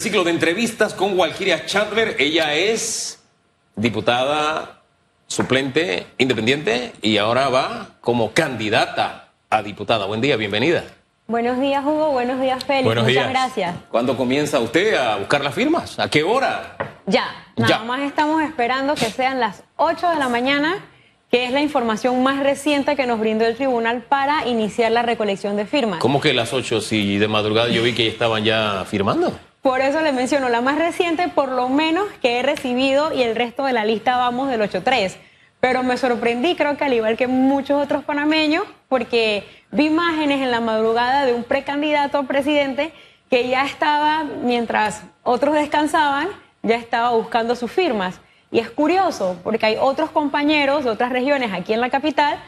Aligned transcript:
Ciclo 0.00 0.22
de 0.22 0.30
entrevistas 0.30 0.94
con 0.94 1.18
Walkiria 1.18 1.66
Chandler. 1.66 2.14
Ella 2.20 2.54
es 2.54 3.18
diputada 3.74 4.82
suplente 5.26 6.06
independiente 6.18 6.92
y 7.02 7.16
ahora 7.16 7.48
va 7.48 7.88
como 8.00 8.30
candidata 8.30 9.30
a 9.50 9.60
diputada. 9.60 10.06
Buen 10.06 10.20
día, 10.20 10.36
bienvenida. 10.36 10.84
Buenos 11.26 11.58
días, 11.58 11.84
Hugo. 11.84 12.12
Buenos 12.12 12.40
días, 12.40 12.64
Félix. 12.64 12.84
Buenos 12.84 13.06
Muchas 13.06 13.14
días. 13.24 13.28
gracias. 13.30 13.74
¿Cuándo 13.90 14.16
comienza 14.16 14.60
usted 14.60 14.94
a 14.94 15.16
buscar 15.16 15.42
las 15.42 15.52
firmas? 15.52 15.98
¿A 15.98 16.08
qué 16.08 16.22
hora? 16.22 16.76
Ya, 17.06 17.48
nada 17.56 17.78
Ya. 17.80 17.84
más 17.84 18.02
estamos 18.02 18.40
esperando 18.44 18.94
que 18.94 19.06
sean 19.06 19.40
las 19.40 19.64
8 19.78 20.10
de 20.10 20.16
la 20.16 20.28
mañana, 20.28 20.76
que 21.28 21.44
es 21.44 21.50
la 21.50 21.60
información 21.60 22.22
más 22.22 22.38
reciente 22.38 22.94
que 22.94 23.04
nos 23.08 23.18
brindó 23.18 23.46
el 23.46 23.56
tribunal 23.56 24.02
para 24.08 24.46
iniciar 24.46 24.92
la 24.92 25.02
recolección 25.02 25.56
de 25.56 25.66
firmas. 25.66 25.98
¿Cómo 25.98 26.20
que 26.20 26.32
las 26.34 26.52
8 26.52 26.82
si 26.82 27.18
de 27.18 27.26
madrugada 27.26 27.68
yo 27.68 27.82
vi 27.82 27.94
que 27.94 28.06
estaban 28.06 28.44
ya 28.44 28.84
firmando? 28.88 29.36
Por 29.62 29.80
eso 29.80 30.00
le 30.00 30.12
menciono 30.12 30.48
la 30.48 30.60
más 30.60 30.78
reciente, 30.78 31.28
por 31.28 31.50
lo 31.50 31.68
menos 31.68 32.06
que 32.22 32.38
he 32.38 32.42
recibido 32.42 33.12
y 33.12 33.22
el 33.22 33.34
resto 33.34 33.64
de 33.64 33.72
la 33.72 33.84
lista 33.84 34.16
vamos 34.16 34.48
del 34.48 34.60
8-3. 34.60 35.16
Pero 35.60 35.82
me 35.82 35.96
sorprendí, 35.96 36.54
creo 36.54 36.76
que 36.76 36.84
al 36.84 36.94
igual 36.94 37.16
que 37.16 37.26
muchos 37.26 37.82
otros 37.82 38.04
panameños, 38.04 38.64
porque 38.88 39.44
vi 39.72 39.86
imágenes 39.86 40.40
en 40.40 40.52
la 40.52 40.60
madrugada 40.60 41.26
de 41.26 41.34
un 41.34 41.42
precandidato 41.42 42.18
a 42.18 42.22
presidente 42.22 42.92
que 43.28 43.48
ya 43.48 43.64
estaba, 43.64 44.24
mientras 44.24 45.02
otros 45.24 45.54
descansaban, 45.54 46.28
ya 46.62 46.76
estaba 46.76 47.10
buscando 47.10 47.56
sus 47.56 47.72
firmas. 47.72 48.20
Y 48.50 48.60
es 48.60 48.70
curioso, 48.70 49.36
porque 49.42 49.66
hay 49.66 49.76
otros 49.78 50.10
compañeros 50.10 50.84
de 50.84 50.90
otras 50.90 51.10
regiones 51.10 51.52
aquí 51.52 51.72
en 51.72 51.80
la 51.80 51.90
capital 51.90 52.38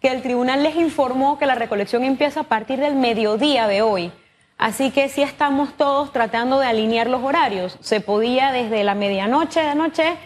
que 0.00 0.08
el 0.08 0.22
tribunal 0.22 0.62
les 0.62 0.76
informó 0.76 1.38
que 1.38 1.46
la 1.46 1.56
recolección 1.56 2.04
empieza 2.04 2.40
a 2.40 2.44
partir 2.44 2.78
del 2.78 2.94
mediodía 2.94 3.66
de 3.66 3.82
hoy. 3.82 4.12
Así 4.60 4.90
que 4.90 5.08
sí 5.08 5.22
estamos 5.22 5.74
todos 5.78 6.12
tratando 6.12 6.58
de 6.60 6.66
alinear 6.66 7.06
los 7.08 7.22
horarios. 7.22 7.78
Se 7.80 8.00
podía 8.02 8.52
desde 8.52 8.84
la 8.84 8.94
medianoche 8.94 9.60
de 9.60 9.68
anoche 9.68 10.16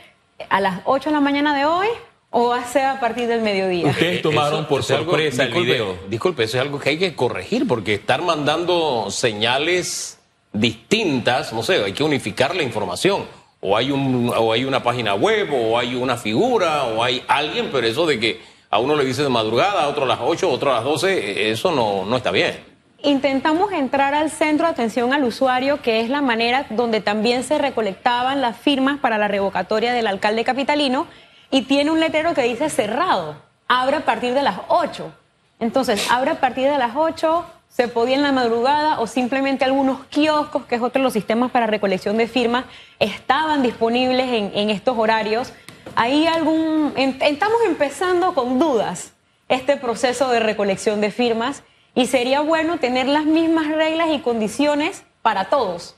a 0.49 0.61
las 0.61 0.81
8 0.87 1.11
de 1.11 1.15
la 1.15 1.21
mañana 1.21 1.57
de 1.57 1.65
hoy 1.65 1.87
o 2.31 2.53
hace 2.53 2.83
a 2.83 2.99
partir 2.99 3.29
del 3.29 3.43
mediodía. 3.43 3.87
Ustedes 3.87 4.23
tomaron 4.23 4.61
Eso- 4.61 4.69
por 4.69 4.81
eso 4.81 4.93
es 4.95 4.99
algo- 4.99 5.11
sorpresa 5.13 5.45
el 5.45 5.53
video. 5.55 5.97
Disculpe, 6.09 6.43
eso 6.43 6.57
es 6.57 6.63
algo 6.63 6.81
que 6.81 6.89
hay 6.91 6.99
que 6.99 7.15
corregir 7.15 7.69
porque 7.69 7.95
estar 7.95 8.23
mandando 8.23 9.07
señales 9.09 10.19
distintas, 10.53 11.53
no 11.53 11.63
sé, 11.63 11.85
hay 11.85 11.93
que 11.93 12.03
unificar 12.03 12.57
la 12.57 12.65
información. 12.65 13.27
O 13.61 13.77
hay, 13.77 13.93
un, 13.93 14.33
o 14.37 14.53
hay 14.53 14.65
una 14.65 14.83
página 14.83 15.15
web, 15.15 15.49
o 15.55 15.79
hay 15.79 15.95
una 15.95 16.17
figura, 16.17 16.83
o 16.85 17.03
hay 17.05 17.23
alguien, 17.29 17.71
pero 17.73 17.87
eso 17.87 18.05
de 18.05 18.19
que 18.19 18.41
a 18.69 18.79
uno 18.81 18.97
le 18.97 19.05
dice 19.05 19.23
de 19.23 19.29
madrugada, 19.29 19.85
a 19.85 19.89
otro 19.89 20.05
a 20.05 20.09
las 20.09 20.19
8, 20.21 20.51
otro 20.51 20.73
a 20.73 20.75
las 20.75 20.85
12, 20.85 21.51
eso 21.51 21.71
no, 21.73 22.05
no 22.05 22.17
está 22.17 22.31
bien. 22.33 22.74
Intentamos 23.05 23.71
entrar 23.73 24.15
al 24.15 24.31
centro 24.31 24.67
de 24.67 24.73
atención 24.73 25.13
al 25.13 25.25
usuario, 25.25 25.83
que 25.83 26.01
es 26.01 26.09
la 26.09 26.23
manera 26.23 26.65
donde 26.71 27.03
también 27.03 27.45
se 27.45 27.59
recolectaban 27.59 28.41
las 28.41 28.57
firmas 28.57 28.99
para 28.99 29.19
la 29.19 29.29
revocatoria 29.29 29.93
del 29.93 30.07
alcalde 30.07 30.43
capitalino, 30.43 31.07
y 31.51 31.63
tiene 31.63 31.91
un 31.91 32.01
letrero 32.01 32.33
que 32.33 32.45
dice 32.45 32.71
cerrado, 32.71 33.37
abre 33.69 33.97
a 33.97 34.07
partir 34.07 34.33
de 34.33 34.43
las 34.43 34.59
8. 34.69 35.13
Entonces, 35.61 36.11
abre 36.11 36.31
a 36.31 36.41
partir 36.41 36.71
de 36.71 36.79
las 36.79 36.97
8, 36.97 37.45
se 37.69 37.89
podía 37.89 38.17
en 38.17 38.23
la 38.23 38.33
madrugada 38.33 38.99
o 38.99 39.07
simplemente 39.07 39.67
algunos 39.67 40.07
kioscos, 40.07 40.65
que 40.65 40.77
es 40.77 40.81
otro 40.81 41.01
de 41.01 41.05
los 41.05 41.13
sistemas 41.13 41.51
para 41.51 41.67
recolección 41.67 42.17
de 42.17 42.27
firmas, 42.27 42.65
estaban 43.01 43.63
disponibles 43.63 44.51
en, 44.55 44.71
estos 44.71 44.97
horarios. 44.97 45.53
Ahí 45.95 46.27
estamos 46.27 47.59
empezando 47.67 48.33
con 48.33 48.59
dudas 48.59 49.13
este 49.51 49.77
proceso 49.77 50.31
de 50.31 50.41
recolección 50.41 51.03
de 51.03 51.11
firmas 51.11 51.63
y 51.95 52.07
sería 52.07 52.41
bueno 52.41 52.79
tener 52.79 53.07
las 53.07 53.25
mismas 53.25 53.69
reglas 53.69 54.09
y 54.13 54.21
condiciones 54.21 55.05
para 55.23 55.47
todos, 55.47 55.95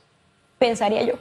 pensaría 0.58 1.02
yo. 1.02 1.14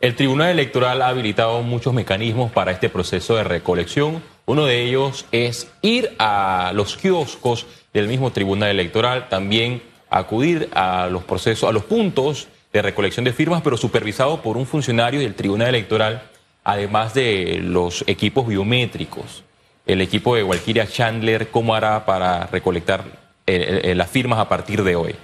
El 0.00 0.14
Tribunal 0.14 0.50
Electoral 0.50 1.00
ha 1.00 1.08
habilitado 1.08 1.62
muchos 1.62 1.94
mecanismos 1.94 2.50
para 2.52 2.70
este 2.70 2.88
proceso 2.88 3.36
de 3.36 3.44
recolección. 3.44 4.22
Uno 4.44 4.66
de 4.66 4.82
ellos 4.82 5.24
es 5.32 5.70
ir 5.80 6.14
a 6.18 6.72
los 6.74 6.96
kioscos 6.96 7.66
del 7.94 8.06
mismo 8.06 8.30
Tribunal 8.30 8.70
Electoral, 8.70 9.28
también 9.28 9.82
acudir 10.10 10.68
a 10.74 11.08
los 11.10 11.24
procesos, 11.24 11.68
a 11.68 11.72
los 11.72 11.84
puntos 11.84 12.48
de 12.72 12.82
recolección 12.82 13.24
de 13.24 13.32
firmas, 13.32 13.62
pero 13.62 13.76
supervisado 13.76 14.42
por 14.42 14.58
un 14.58 14.66
funcionario 14.66 15.20
del 15.20 15.34
Tribunal 15.34 15.68
Electoral, 15.68 16.22
además 16.62 17.14
de 17.14 17.60
los 17.62 18.04
equipos 18.06 18.46
biométricos. 18.46 19.44
El 19.86 20.00
equipo 20.02 20.36
de 20.36 20.42
Walkiria 20.42 20.86
Chandler, 20.86 21.48
¿cómo 21.48 21.74
hará 21.74 22.04
para 22.04 22.46
recolectar 22.46 23.25
las 23.46 24.10
firmas 24.10 24.38
a 24.38 24.48
partir 24.48 24.82
de 24.82 24.96
hoy? 24.96 25.16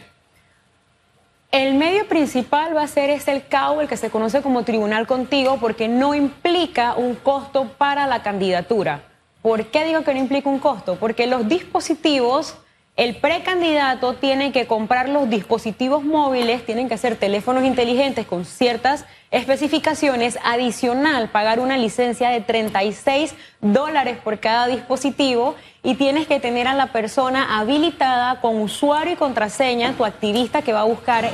El 1.53 1.75
medio 1.75 2.09
principal 2.09 2.75
va 2.75 2.83
a 2.83 2.87
ser 2.87 3.11
es 3.11 3.29
el 3.29 3.47
CAU, 3.47 3.83
el 3.83 3.89
que 3.89 3.99
se 3.99 4.09
conoce 4.09 4.41
como 4.41 4.65
Tribunal 4.65 5.07
Contigo, 5.07 5.59
porque 5.61 5.87
no 5.87 6.15
implica 6.15 6.95
un 6.95 7.15
costo 7.15 7.69
para 7.77 8.07
la 8.07 8.23
candidatura. 8.23 9.03
¿Por 9.43 9.67
qué 9.67 9.85
digo 9.85 10.03
que 10.03 10.15
no 10.15 10.21
implica 10.21 10.49
un 10.49 10.61
costo? 10.61 10.97
Porque 10.97 11.27
los 11.27 11.47
dispositivos, 11.49 12.55
el 12.97 13.17
precandidato 13.17 14.15
tiene 14.15 14.53
que 14.53 14.67
comprar 14.67 15.09
los 15.09 15.31
dispositivos 15.31 16.05
móviles, 16.05 16.67
tienen 16.67 16.91
que 16.91 16.99
ser 16.99 17.17
teléfonos 17.17 17.65
inteligentes 17.65 18.27
con 18.27 18.45
ciertas 18.45 19.07
especificaciones, 19.31 20.39
adicional 20.45 21.31
pagar 21.31 21.59
una 21.59 21.79
licencia 21.79 22.29
de 22.29 22.43
36 22.43 23.35
dólares 23.63 24.19
por 24.23 24.41
cada 24.41 24.67
dispositivo 24.67 25.55
y 25.83 25.95
tienes 25.95 26.27
que 26.27 26.39
tener 26.39 26.69
a 26.69 26.75
la 26.75 26.93
persona 26.93 27.59
habilitada 27.59 28.43
con 28.43 28.61
usuario 28.61 29.15
y 29.15 29.17
contraseña, 29.17 29.95
tu 29.95 30.05
activista 30.05 30.61
que 30.61 30.75
va 30.75 30.81
a 30.81 30.85
buscar 30.85 31.31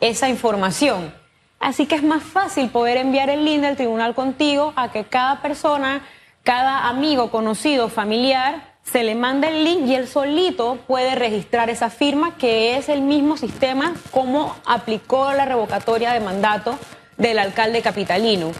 esa 0.00 0.28
información. 0.28 1.12
Así 1.58 1.86
que 1.86 1.96
es 1.96 2.04
más 2.04 2.22
fácil 2.22 2.70
poder 2.70 2.98
enviar 2.98 3.30
el 3.30 3.44
link 3.44 3.62
del 3.62 3.76
tribunal 3.76 4.14
contigo 4.14 4.72
a 4.76 4.92
que 4.92 5.02
cada 5.04 5.42
persona, 5.42 6.02
cada 6.44 6.88
amigo, 6.88 7.32
conocido, 7.32 7.88
familiar, 7.88 8.69
se 8.84 9.04
le 9.04 9.14
manda 9.14 9.48
el 9.48 9.64
link 9.64 9.86
y 9.86 9.94
él 9.94 10.08
solito 10.08 10.78
puede 10.86 11.14
registrar 11.14 11.70
esa 11.70 11.90
firma, 11.90 12.36
que 12.36 12.76
es 12.76 12.88
el 12.88 13.02
mismo 13.02 13.36
sistema 13.36 13.94
como 14.10 14.56
aplicó 14.64 15.32
la 15.32 15.44
revocatoria 15.44 16.12
de 16.12 16.20
mandato 16.20 16.78
del 17.16 17.38
alcalde 17.38 17.82
capitalino. 17.82 18.52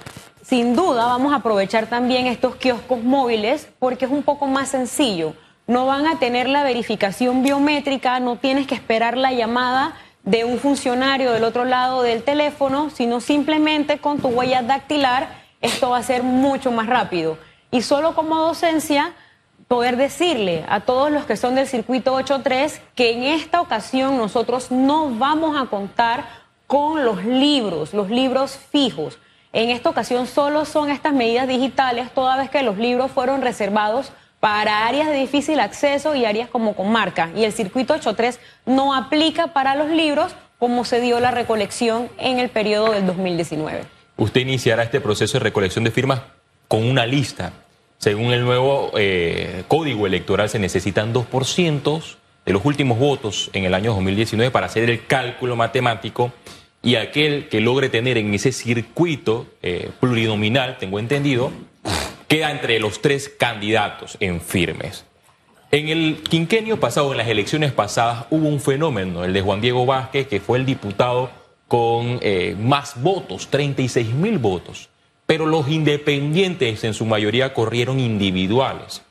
Sin 0.43 0.75
duda 0.75 1.07
vamos 1.07 1.33
a 1.33 1.37
aprovechar 1.37 1.87
también 1.87 2.27
estos 2.27 2.57
kioscos 2.57 3.03
móviles 3.03 3.69
porque 3.79 4.05
es 4.05 4.11
un 4.11 4.23
poco 4.23 4.47
más 4.47 4.69
sencillo. 4.69 5.35
No 5.67 5.87
van 5.87 6.07
a 6.07 6.19
tener 6.19 6.49
la 6.49 6.65
verificación 6.65 7.43
biométrica, 7.43 8.19
no 8.21 8.37
tienes 8.37 8.67
que 8.67 8.75
esperar 8.75 9.17
la 9.17 9.33
llamada 9.33 9.95
de 10.25 10.45
un 10.45 10.59
funcionario 10.59 11.33
del 11.33 11.45
otro 11.45 11.65
lado 11.65 12.03
del 12.03 12.23
teléfono, 12.23 12.91
sino 12.91 13.21
simplemente 13.21 13.99
con 13.99 14.19
tu 14.19 14.29
huella 14.29 14.63
dactilar, 14.63 15.29
esto 15.61 15.91
va 15.91 15.99
a 15.99 16.03
ser 16.03 16.23
mucho 16.23 16.71
más 16.73 16.87
rápido. 16.87 17.39
Y 17.71 17.83
solo 17.83 18.15
como 18.15 18.37
docencia, 18.37 19.13
poder 19.71 19.97
decirle 19.97 20.65
a 20.69 20.81
todos 20.81 21.13
los 21.13 21.27
que 21.27 21.37
son 21.37 21.55
del 21.55 21.69
circuito 21.69 22.13
83 22.13 22.83
que 22.97 23.13
en 23.13 23.23
esta 23.23 23.61
ocasión 23.61 24.17
nosotros 24.17 24.73
no 24.73 25.15
vamos 25.15 25.57
a 25.57 25.67
contar 25.67 26.27
con 26.67 27.05
los 27.05 27.25
libros, 27.25 27.95
los 27.95 28.11
libros 28.11 28.59
fijos. 28.73 29.21
En 29.53 29.71
esta 29.71 29.89
ocasión 29.89 30.27
solo 30.27 30.65
son 30.65 30.91
estas 30.91 31.13
medidas 31.13 31.47
digitales, 31.47 32.13
toda 32.13 32.37
vez 32.37 32.51
que 32.51 32.65
los 32.65 32.79
libros 32.79 33.13
fueron 33.13 33.43
reservados 33.43 34.11
para 34.41 34.89
áreas 34.89 35.07
de 35.07 35.15
difícil 35.15 35.61
acceso 35.61 36.17
y 36.17 36.25
áreas 36.25 36.49
como 36.49 36.75
comarca. 36.75 37.31
Y 37.37 37.45
el 37.45 37.53
circuito 37.53 37.95
83 37.95 38.41
no 38.67 38.93
aplica 38.93 39.53
para 39.53 39.77
los 39.77 39.89
libros 39.89 40.35
como 40.59 40.85
se 40.85 41.01
dio 41.01 41.21
la 41.21 41.31
recolección 41.31 42.09
en 42.19 42.41
el 42.41 42.49
periodo 42.49 42.91
del 42.91 43.07
2019. 43.07 43.85
Usted 44.17 44.41
iniciará 44.41 44.83
este 44.83 45.01
proceso 45.01 45.39
de 45.39 45.45
recolección 45.45 45.85
de 45.85 45.93
firmas 45.93 46.23
con 46.67 46.83
una 46.83 47.07
lista. 47.07 47.53
Según 48.00 48.33
el 48.33 48.47
nuevo 48.47 48.93
eh, 48.97 49.65
código 49.69 50.06
electoral, 50.06 50.49
se 50.49 50.59
necesitan 50.59 51.12
2% 51.12 52.03
de 52.47 52.53
los 52.55 52.65
últimos 52.65 52.99
votos 52.99 53.50
en 53.53 53.65
el 53.65 53.75
año 53.75 53.93
2019 53.93 54.50
para 54.50 54.65
hacer 54.65 54.88
el 54.88 55.05
cálculo 55.05 55.55
matemático 55.55 56.33
y 56.83 56.94
aquel 56.94 57.49
que 57.50 57.60
logre 57.60 57.91
tener 57.91 58.16
en 58.16 58.33
ese 58.33 58.53
circuito 58.53 59.48
eh, 59.60 59.91
plurinominal, 60.01 60.78
tengo 60.78 60.98
entendido, 60.98 61.53
queda 62.27 62.51
entre 62.51 62.80
los 62.80 63.03
tres 63.03 63.28
candidatos 63.28 64.16
en 64.21 64.41
firmes. 64.41 65.04
En 65.71 65.91
el 65.91 66.22
quinquenio 66.22 66.80
pasado, 66.80 67.13
en 67.13 67.19
las 67.19 67.28
elecciones 67.28 67.71
pasadas, 67.72 68.25
hubo 68.30 68.48
un 68.48 68.63
fenómeno, 68.63 69.25
el 69.25 69.34
de 69.34 69.42
Juan 69.42 69.60
Diego 69.60 69.84
Vázquez, 69.84 70.27
que 70.27 70.41
fue 70.41 70.57
el 70.57 70.65
diputado 70.65 71.30
con 71.69 72.19
eh, 72.22 72.57
más 72.59 73.03
votos, 73.03 73.48
36 73.48 74.15
mil 74.15 74.39
votos. 74.39 74.89
Pero 75.30 75.47
los 75.47 75.68
independientes 75.68 76.82
en 76.82 76.92
su 76.92 77.06
mayoría 77.06 77.54
corrieron 77.54 78.00
individuales. 78.00 79.03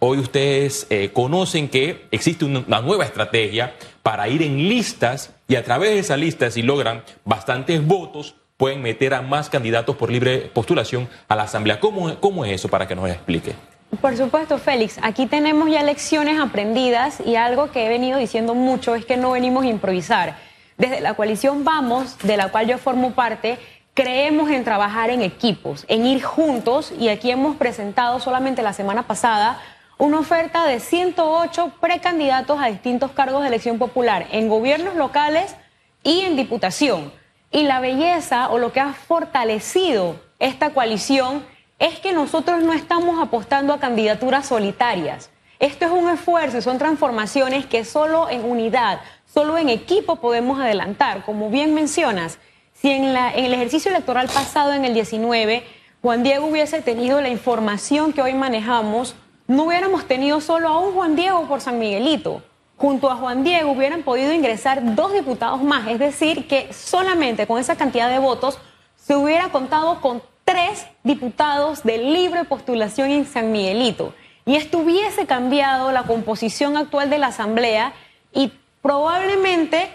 Hoy 0.00 0.18
ustedes 0.18 0.88
eh, 0.90 1.10
conocen 1.12 1.68
que 1.68 2.06
existe 2.10 2.44
una, 2.44 2.80
nueva 2.80 3.04
estrategia 3.04 3.74
para 4.02 4.26
ir 4.26 4.42
en 4.42 4.68
listas 4.68 5.32
y 5.46 5.54
a 5.54 5.62
través 5.62 5.90
de 5.90 6.00
esas 6.00 6.18
listas, 6.18 6.54
si 6.54 6.62
logran 6.62 7.04
bastantes 7.24 7.86
votos, 7.86 8.34
pueden 8.56 8.82
meter 8.82 9.14
a 9.14 9.22
más 9.22 9.48
candidatos 9.48 9.94
por 9.94 10.10
libre 10.10 10.50
postulación 10.52 11.08
a 11.28 11.36
la 11.36 11.44
Asamblea. 11.44 11.78
¿Cómo, 11.78 12.18
cómo 12.18 12.44
es 12.44 12.50
eso 12.50 12.68
para 12.68 12.88
que 12.88 12.96
nos 12.96 13.08
explique? 13.08 13.52
Por 14.00 14.16
supuesto, 14.16 14.58
Félix. 14.58 14.98
Aquí 15.02 15.26
tenemos 15.26 15.70
ya 15.70 15.84
lecciones 15.84 16.40
aprendidas 16.40 17.20
y 17.24 17.36
algo 17.36 17.70
que 17.70 17.86
he 17.86 17.88
venido 17.88 18.18
diciendo 18.18 18.56
mucho 18.56 18.96
es 18.96 19.04
que 19.04 19.16
no 19.16 19.30
venimos 19.30 19.62
a 19.62 19.68
improvisar. 19.68 20.36
Desde 20.78 21.00
la 21.00 21.14
coalición 21.14 21.62
Vamos, 21.62 22.18
de 22.24 22.36
la 22.36 22.50
cual 22.50 22.66
yo 22.66 22.78
formo 22.78 23.12
parte, 23.12 23.60
creemos 24.00 24.48
en 24.50 24.64
trabajar 24.64 25.10
en 25.10 25.20
equipos, 25.20 25.84
en 25.86 26.06
ir 26.06 26.22
juntos 26.22 26.90
y 26.98 27.10
aquí 27.10 27.30
hemos 27.30 27.56
presentado 27.56 28.18
solamente 28.18 28.62
la 28.62 28.72
semana 28.72 29.02
pasada 29.02 29.60
una 29.98 30.20
oferta 30.20 30.64
de 30.64 30.80
108 30.80 31.74
precandidatos 31.82 32.58
a 32.58 32.68
distintos 32.68 33.10
cargos 33.10 33.42
de 33.42 33.48
elección 33.48 33.78
popular 33.78 34.26
en 34.32 34.48
gobiernos 34.48 34.94
locales 34.94 35.54
y 36.02 36.20
en 36.20 36.36
diputación. 36.36 37.12
Y 37.50 37.64
la 37.64 37.80
belleza 37.80 38.48
o 38.48 38.56
lo 38.56 38.72
que 38.72 38.80
ha 38.80 38.94
fortalecido 38.94 40.16
esta 40.38 40.70
coalición 40.70 41.44
es 41.78 41.98
que 41.98 42.14
nosotros 42.14 42.62
no 42.62 42.72
estamos 42.72 43.20
apostando 43.20 43.74
a 43.74 43.80
candidaturas 43.80 44.46
solitarias. 44.46 45.28
Esto 45.58 45.84
es 45.84 45.90
un 45.90 46.08
esfuerzo 46.08 46.56
y 46.56 46.62
son 46.62 46.78
transformaciones 46.78 47.66
que 47.66 47.84
solo 47.84 48.30
en 48.30 48.46
unidad, 48.46 49.02
solo 49.26 49.58
en 49.58 49.68
equipo 49.68 50.16
podemos 50.16 50.58
adelantar. 50.58 51.22
Como 51.22 51.50
bien 51.50 51.74
mencionas, 51.74 52.38
si 52.80 52.90
en, 52.90 53.04
el 53.04 53.52
ejercicio 53.52 53.90
electoral 53.90 54.28
pasado, 54.28 54.72
en 54.72 54.84
el 54.84 54.94
19, 54.94 55.64
Juan 56.00 56.22
Diego 56.22 56.46
hubiese 56.46 56.80
tenido 56.80 57.20
la 57.20 57.28
información 57.28 58.14
que 58.14 58.22
hoy 58.22 58.32
manejamos, 58.32 59.14
no 59.46 59.64
hubiéramos 59.64 60.06
tenido 60.06 60.40
solo 60.40 60.68
a 60.68 60.78
un 60.78 60.94
Juan 60.94 61.14
Diego 61.14 61.46
por 61.46 61.60
San 61.60 61.78
Miguelito. 61.78 62.42
Junto 62.78 63.10
a 63.10 63.16
Juan 63.16 63.44
Diego 63.44 63.72
hubieran 63.72 64.02
podido 64.02 64.32
ingresar 64.32 64.94
dos 64.94 65.12
diputados 65.12 65.62
más, 65.62 65.88
es 65.88 65.98
decir, 65.98 66.48
que 66.48 66.72
solamente 66.72 67.46
con 67.46 67.58
esa 67.58 67.76
cantidad 67.76 68.08
de 68.08 68.18
votos 68.18 68.58
se 68.96 69.14
hubiera 69.14 69.50
contado 69.50 70.00
con 70.00 70.22
tres 70.44 70.86
diputados 71.02 71.82
de 71.82 71.98
libre 71.98 72.44
postulación 72.44 73.10
en 73.10 73.26
San 73.26 73.52
Miguelito. 73.52 74.14
Y 74.46 74.56
esto 74.56 74.78
hubiese 74.78 75.26
cambiado 75.26 75.92
la 75.92 76.04
composición 76.04 76.78
actual 76.78 77.10
de 77.10 77.18
la 77.18 77.26
Asamblea 77.26 77.92
y 78.32 78.52
probablemente 78.80 79.90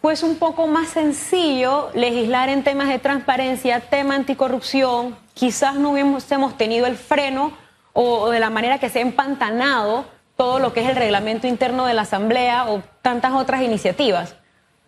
fuese 0.00 0.24
un 0.24 0.36
poco 0.36 0.66
más 0.66 0.88
sencillo 0.88 1.90
legislar 1.94 2.48
en 2.48 2.64
temas 2.64 2.88
de 2.88 2.98
transparencia, 2.98 3.80
tema 3.80 4.14
anticorrupción, 4.14 5.16
quizás 5.34 5.74
no 5.74 5.90
hubiésemos 5.90 6.56
tenido 6.56 6.86
el 6.86 6.96
freno 6.96 7.52
o 7.92 8.30
de 8.30 8.40
la 8.40 8.50
manera 8.50 8.78
que 8.78 8.88
se 8.88 9.00
ha 9.00 9.02
empantanado 9.02 10.06
todo 10.36 10.58
lo 10.58 10.72
que 10.72 10.80
es 10.80 10.88
el 10.88 10.96
reglamento 10.96 11.46
interno 11.46 11.84
de 11.84 11.94
la 11.94 12.02
Asamblea 12.02 12.66
o 12.70 12.82
tantas 13.02 13.32
otras 13.32 13.62
iniciativas. 13.62 14.36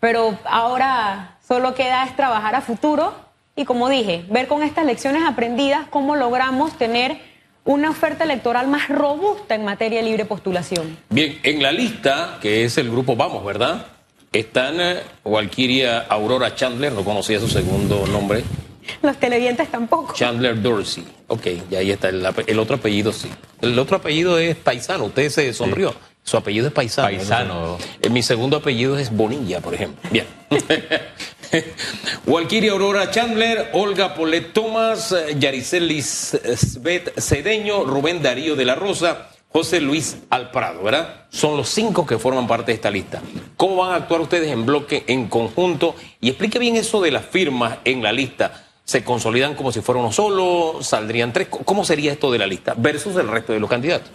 Pero 0.00 0.38
ahora 0.44 1.36
solo 1.46 1.74
queda 1.74 2.04
es 2.04 2.16
trabajar 2.16 2.54
a 2.54 2.62
futuro 2.62 3.14
y, 3.54 3.66
como 3.66 3.88
dije, 3.88 4.24
ver 4.30 4.48
con 4.48 4.62
estas 4.62 4.86
lecciones 4.86 5.22
aprendidas 5.24 5.86
cómo 5.90 6.16
logramos 6.16 6.76
tener 6.78 7.20
una 7.64 7.90
oferta 7.90 8.24
electoral 8.24 8.66
más 8.66 8.88
robusta 8.88 9.54
en 9.54 9.64
materia 9.64 10.00
de 10.00 10.06
libre 10.06 10.24
postulación. 10.24 10.96
Bien, 11.10 11.38
en 11.42 11.62
la 11.62 11.70
lista, 11.70 12.38
que 12.40 12.64
es 12.64 12.78
el 12.78 12.90
grupo 12.90 13.14
Vamos, 13.14 13.44
¿verdad? 13.44 13.86
Están 14.32 14.80
eh, 14.80 15.02
Walkiria 15.24 16.00
Aurora 16.08 16.54
Chandler, 16.54 16.92
no 16.92 17.04
conocía 17.04 17.38
su 17.38 17.48
segundo 17.48 18.06
nombre, 18.06 18.44
los 19.02 19.16
televidentes 19.18 19.70
tampoco. 19.70 20.12
Chandler 20.14 20.60
Dorsey. 20.60 21.04
Ok, 21.28 21.46
y 21.70 21.74
ahí 21.74 21.90
está. 21.90 22.08
El, 22.08 22.58
otro 22.58 22.76
apellido 22.76 23.12
sí. 23.12 23.30
El 23.60 23.78
otro 23.78 23.96
apellido 23.96 24.38
es 24.38 24.56
paisano. 24.56 25.04
Usted 25.04 25.28
se 25.30 25.52
sonrió. 25.52 25.94
Su 26.24 26.36
apellido 26.36 26.68
es 26.68 26.72
paisano. 26.72 27.08
Paisano. 27.08 27.78
Eh, 28.00 28.10
mi 28.10 28.22
segundo 28.22 28.58
apellido 28.58 28.98
es 28.98 29.10
Bonilla, 29.10 29.60
por 29.60 29.74
ejemplo. 29.74 30.08
Bien. 30.10 30.26
Walkiria 32.26 32.72
Aurora 32.72 33.10
Chandler, 33.10 33.70
Olga 33.72 34.14
Polet 34.14 34.52
Thomas, 34.52 35.14
Yaricelis 35.38 36.38
Svet 36.56 37.20
Cedeño, 37.20 37.84
Rubén 37.84 38.22
Darío 38.22 38.56
de 38.56 38.64
la 38.64 38.74
Rosa, 38.74 39.30
José 39.52 39.80
Luis 39.80 40.18
Alprado, 40.30 40.82
¿verdad? 40.82 41.26
Son 41.28 41.56
los 41.56 41.68
cinco 41.68 42.06
que 42.06 42.18
forman 42.18 42.46
parte 42.46 42.72
de 42.72 42.76
esta 42.76 42.90
lista. 42.90 43.20
¿Cómo 43.56 43.76
van 43.76 43.92
a 43.92 43.96
actuar 43.96 44.22
ustedes 44.22 44.50
en 44.50 44.64
bloque, 44.64 45.04
en 45.06 45.28
conjunto? 45.28 45.94
Y 46.20 46.30
explique 46.30 46.58
bien 46.58 46.76
eso 46.76 47.00
de 47.02 47.10
las 47.10 47.26
firmas 47.26 47.78
en 47.84 48.02
la 48.02 48.12
lista 48.12 48.64
se 48.84 49.04
consolidan 49.04 49.54
como 49.54 49.72
si 49.72 49.80
fuera 49.80 50.00
uno 50.00 50.12
solo, 50.12 50.82
saldrían 50.82 51.32
tres. 51.32 51.48
¿Cómo 51.48 51.84
sería 51.84 52.12
esto 52.12 52.30
de 52.30 52.38
la 52.38 52.46
lista 52.46 52.74
versus 52.76 53.16
el 53.16 53.28
resto 53.28 53.52
de 53.52 53.60
los 53.60 53.70
candidatos? 53.70 54.10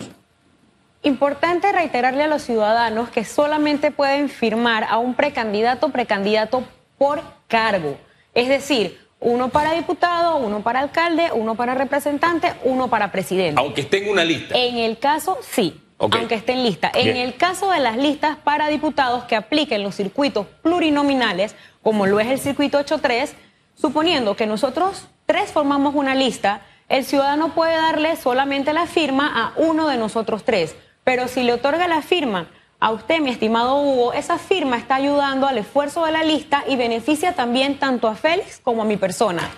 Importante 1.04 1.72
reiterarle 1.72 2.24
a 2.24 2.28
los 2.28 2.42
ciudadanos 2.42 3.10
que 3.10 3.24
solamente 3.24 3.92
pueden 3.92 4.30
firmar 4.30 4.84
a 4.84 4.98
un 4.98 5.14
precandidato, 5.14 5.90
precandidato 5.90 6.64
por 6.98 7.22
cargo. 7.48 7.98
Es 8.34 8.50
decir, 8.50 9.07
uno 9.20 9.50
para 9.50 9.74
diputado, 9.74 10.38
uno 10.38 10.62
para 10.62 10.80
alcalde, 10.80 11.32
uno 11.34 11.56
para 11.56 11.76
representante, 11.76 12.54
uno 12.64 12.90
para 12.90 13.12
presidente. 13.12 13.60
Aunque 13.60 13.82
esté 13.82 14.04
en 14.04 14.12
una 14.12 14.24
lista. 14.24 14.56
En 14.58 14.78
el 14.78 15.00
caso, 15.00 15.38
sí. 15.42 15.82
Aunque 16.00 16.36
esté 16.36 16.54
en 16.54 16.64
lista. 16.64 16.92
En 16.94 17.18
el 17.18 17.36
caso 17.38 17.72
de 17.72 17.80
las 17.80 17.98
listas 17.98 18.38
para 18.38 18.68
diputados 18.68 19.24
que 19.24 19.36
apliquen 19.36 19.82
los 19.82 19.96
circuitos 19.96 20.46
plurinominales, 20.62 21.56
como 21.82 22.06
lo 22.06 22.20
es 22.20 22.28
el 22.28 22.40
circuito 22.40 22.78
83, 22.78 23.34
suponiendo 23.74 24.36
que 24.36 24.46
nosotros 24.46 25.08
tres 25.26 25.52
formamos 25.52 25.96
una 25.96 26.14
lista, 26.14 26.62
el 26.88 27.04
ciudadano 27.04 27.56
puede 27.56 27.76
darle 27.76 28.16
solamente 28.16 28.74
la 28.74 28.86
firma 28.86 29.32
a 29.36 29.54
uno 29.60 29.88
de 29.88 29.98
nosotros 29.98 30.44
tres. 30.44 30.76
Pero 31.04 31.28
si 31.28 31.42
le 31.42 31.54
otorga 31.54 31.88
la 31.88 32.04
firma 32.04 32.52
a 32.80 32.92
usted, 32.92 33.20
mi 33.20 33.32
estimado 33.32 33.82
Hugo, 33.82 34.14
esa 34.14 34.38
firma 34.38 34.78
está 34.78 34.96
ayudando 34.96 35.48
al 35.48 35.58
esfuerzo 35.58 36.06
de 36.06 36.12
la 36.12 36.24
lista 36.24 36.64
y 36.68 36.76
beneficia 36.76 37.34
también 37.34 37.80
tanto 37.80 38.08
a 38.08 38.16
Félix 38.16 38.60
como 38.62 38.84
a 38.84 38.86
mi 38.86 38.98
persona. 38.98 39.50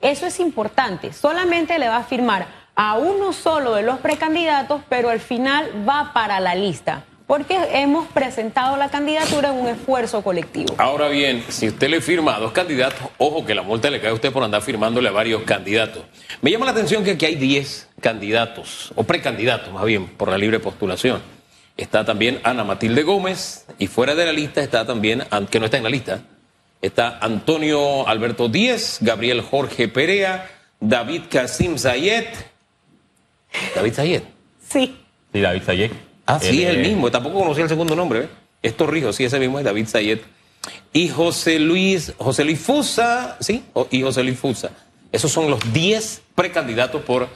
Eso 0.00 0.26
es 0.26 0.40
importante. 0.40 1.12
Solamente 1.12 1.78
le 1.78 1.88
va 1.88 1.98
a 1.98 2.04
firmar 2.04 2.46
a 2.74 2.96
uno 2.96 3.32
solo 3.32 3.74
de 3.74 3.82
los 3.82 3.98
precandidatos, 3.98 4.80
pero 4.88 5.10
al 5.10 5.20
final 5.20 5.70
va 5.88 6.12
para 6.12 6.40
la 6.40 6.54
lista 6.54 7.04
porque 7.26 7.56
hemos 7.72 8.06
presentado 8.08 8.76
la 8.76 8.90
candidatura 8.90 9.48
en 9.48 9.54
un 9.54 9.68
esfuerzo 9.68 10.22
colectivo. 10.22 10.74
Ahora 10.76 11.08
bien, 11.08 11.42
si 11.48 11.68
usted 11.68 11.88
le 11.88 12.02
firma 12.02 12.36
a 12.36 12.38
dos 12.38 12.52
candidatos, 12.52 13.08
ojo 13.16 13.46
que 13.46 13.54
la 13.54 13.62
multa 13.62 13.88
le 13.88 13.98
cae 13.98 14.10
a 14.10 14.14
usted 14.14 14.30
por 14.30 14.42
andar 14.42 14.60
firmándole 14.60 15.08
a 15.08 15.12
varios 15.12 15.42
candidatos. 15.42 16.02
Me 16.42 16.50
llama 16.50 16.66
la 16.66 16.72
atención 16.72 17.02
que 17.02 17.12
aquí 17.12 17.24
hay 17.24 17.36
10 17.36 17.88
candidatos, 18.00 18.92
o 18.94 19.04
precandidatos 19.04 19.72
más 19.72 19.84
bien, 19.84 20.06
por 20.06 20.28
la 20.28 20.36
libre 20.36 20.60
postulación. 20.60 21.22
Está 21.76 22.04
también 22.04 22.40
Ana 22.44 22.62
Matilde 22.62 23.02
Gómez 23.02 23.66
y 23.78 23.88
fuera 23.88 24.14
de 24.14 24.24
la 24.24 24.32
lista 24.32 24.62
está 24.62 24.86
también, 24.86 25.24
que 25.50 25.58
no 25.58 25.64
está 25.64 25.76
en 25.76 25.82
la 25.82 25.90
lista, 25.90 26.22
está 26.80 27.18
Antonio 27.18 28.06
Alberto 28.06 28.48
Díez, 28.48 28.98
Gabriel 29.00 29.40
Jorge 29.40 29.88
Perea, 29.88 30.48
David 30.78 31.22
Casim 31.30 31.76
Zayet. 31.78 32.28
¿David 33.74 33.92
Zayet? 33.92 34.24
Sí. 34.68 34.96
Sí, 35.32 35.40
David 35.40 35.62
Zayet. 35.62 35.92
Ah, 36.26 36.38
sí, 36.40 36.62
es 36.62 36.70
el 36.70 36.78
mismo. 36.78 37.10
Tampoco 37.10 37.40
conocía 37.40 37.64
el 37.64 37.68
segundo 37.68 37.96
nombre. 37.96 38.20
¿eh? 38.20 38.28
Es 38.62 38.76
Torrijos, 38.76 39.16
sí, 39.16 39.24
ese 39.24 39.38
mismo 39.38 39.58
es 39.58 39.64
David 39.64 39.86
Sayet. 39.86 40.22
Y 40.92 41.08
José 41.08 41.58
Luis, 41.58 42.14
José 42.16 42.44
Luis 42.44 42.60
Fusa, 42.60 43.36
¿sí? 43.40 43.64
Y 43.90 44.02
José 44.02 44.22
Luis 44.22 44.38
Fusa. 44.38 44.70
Esos 45.12 45.30
son 45.30 45.50
los 45.50 45.72
10 45.72 46.22
precandidatos 46.34 47.02
por 47.02 47.28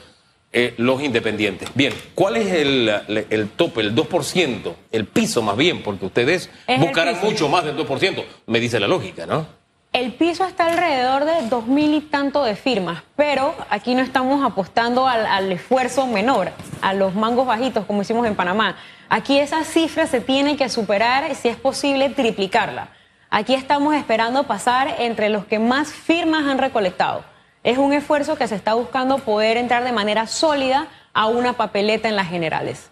eh, 0.51 0.73
los 0.77 1.01
independientes. 1.03 1.69
Bien, 1.75 1.93
¿cuál 2.15 2.37
es 2.37 2.51
el, 2.51 2.89
el, 3.29 3.49
tope, 3.49 3.81
el 3.81 3.95
2%, 3.95 4.73
el 4.91 5.05
piso 5.05 5.41
más 5.41 5.55
bien? 5.55 5.83
Porque 5.83 6.05
ustedes 6.05 6.49
buscarán 6.79 7.19
mucho 7.21 7.47
más 7.49 7.63
del 7.63 7.77
2%, 7.77 8.23
me 8.47 8.59
dice 8.59 8.79
la 8.79 8.87
lógica, 8.87 9.25
¿no? 9.25 9.59
El 9.91 10.13
piso 10.13 10.45
está 10.45 10.67
alrededor 10.67 11.25
de 11.25 11.49
dos 11.49 11.65
mil 11.65 11.95
y 11.95 12.01
tanto 12.01 12.43
de 12.43 12.55
firmas, 12.55 13.01
pero 13.15 13.55
aquí 13.71 13.95
no 13.95 14.03
estamos 14.03 14.45
apostando 14.45 15.07
al, 15.07 15.51
esfuerzo 15.51 16.05
menor, 16.05 16.51
a 16.83 16.93
los 16.93 17.15
mangos 17.15 17.47
bajitos, 17.47 17.85
como 17.85 18.03
hicimos 18.03 18.27
en 18.27 18.35
Panamá. 18.35 18.75
Aquí 19.09 19.39
esa 19.39 19.63
cifra 19.63 20.05
se 20.05 20.21
tiene 20.21 20.57
que 20.57 20.69
superar, 20.69 21.33
si 21.33 21.47
es 21.47 21.57
posible, 21.57 22.09
triplicarla. 22.09 22.89
Aquí 23.31 23.55
estamos 23.55 23.95
esperando 23.95 24.43
pasar 24.43 24.95
entre 24.99 25.29
los 25.29 25.45
que 25.45 25.57
más 25.57 25.91
firmas 25.91 26.45
han 26.45 26.59
recolectado. 26.59 27.23
Es 27.63 27.77
un 27.77 27.91
esfuerzo 27.91 28.37
que 28.37 28.47
se 28.47 28.55
está 28.55 28.73
buscando 28.73 29.17
poder 29.19 29.57
entrar 29.57 29.83
de 29.83 29.91
manera 29.91 30.27
sólida 30.27 30.87
a 31.13 31.27
una 31.27 31.53
papeleta 31.53 32.07
en 32.07 32.15
las 32.15 32.29
generales. 32.29 32.89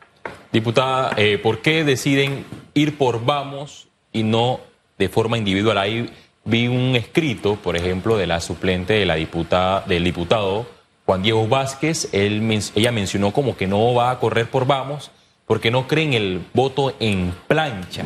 Diputada, 0.52 1.12
eh, 1.16 1.38
¿por 1.38 1.62
qué 1.62 1.84
deciden 1.84 2.46
ir 2.74 2.98
por 2.98 3.24
vamos 3.24 3.88
y 4.12 4.24
no 4.24 4.60
de 4.98 5.08
forma 5.08 5.38
individual? 5.38 5.78
Ahí 5.78 6.14
vi 6.44 6.68
un 6.68 6.96
escrito, 6.96 7.56
por 7.56 7.78
ejemplo, 7.78 8.18
de 8.18 8.28
la 8.28 8.42
suplente 8.42 8.94
de 8.94 9.06
la 9.06 9.16
diputada, 9.16 9.82
del 9.88 10.04
diputado 10.04 10.66
Juan 11.06 11.22
Diego 11.22 11.48
Vázquez. 11.48 12.10
Él, 12.12 12.62
ella 12.76 12.92
mencionó 12.92 13.32
como 13.32 13.56
que 13.56 13.68
no 13.68 13.94
va 13.94 14.12
a 14.12 14.20
correr 14.20 14.50
por 14.50 14.68
Vamos 14.68 15.12
porque 15.46 15.72
no 15.72 15.88
creen 15.88 16.14
el 16.14 16.46
voto 16.54 16.94
en 17.00 17.34
plancha. 17.48 18.04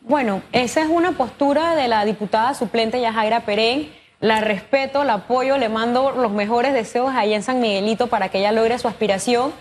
Bueno, 0.00 0.42
esa 0.50 0.80
es 0.80 0.88
una 0.88 1.12
postura 1.12 1.74
de 1.76 1.88
la 1.88 2.06
diputada 2.06 2.54
suplente 2.54 3.00
Yajaira 3.00 3.40
Perén. 3.40 3.99
La 4.20 4.42
respeto, 4.42 5.02
la 5.02 5.14
apoyo, 5.14 5.56
le 5.56 5.70
mando 5.70 6.10
los 6.10 6.30
mejores 6.30 6.74
deseos 6.74 7.10
ahí 7.14 7.32
en 7.32 7.42
San 7.42 7.58
Miguelito 7.58 8.08
para 8.08 8.28
que 8.28 8.38
ella 8.38 8.52
logre 8.52 8.78
su 8.78 8.86
aspiración. 8.86 9.52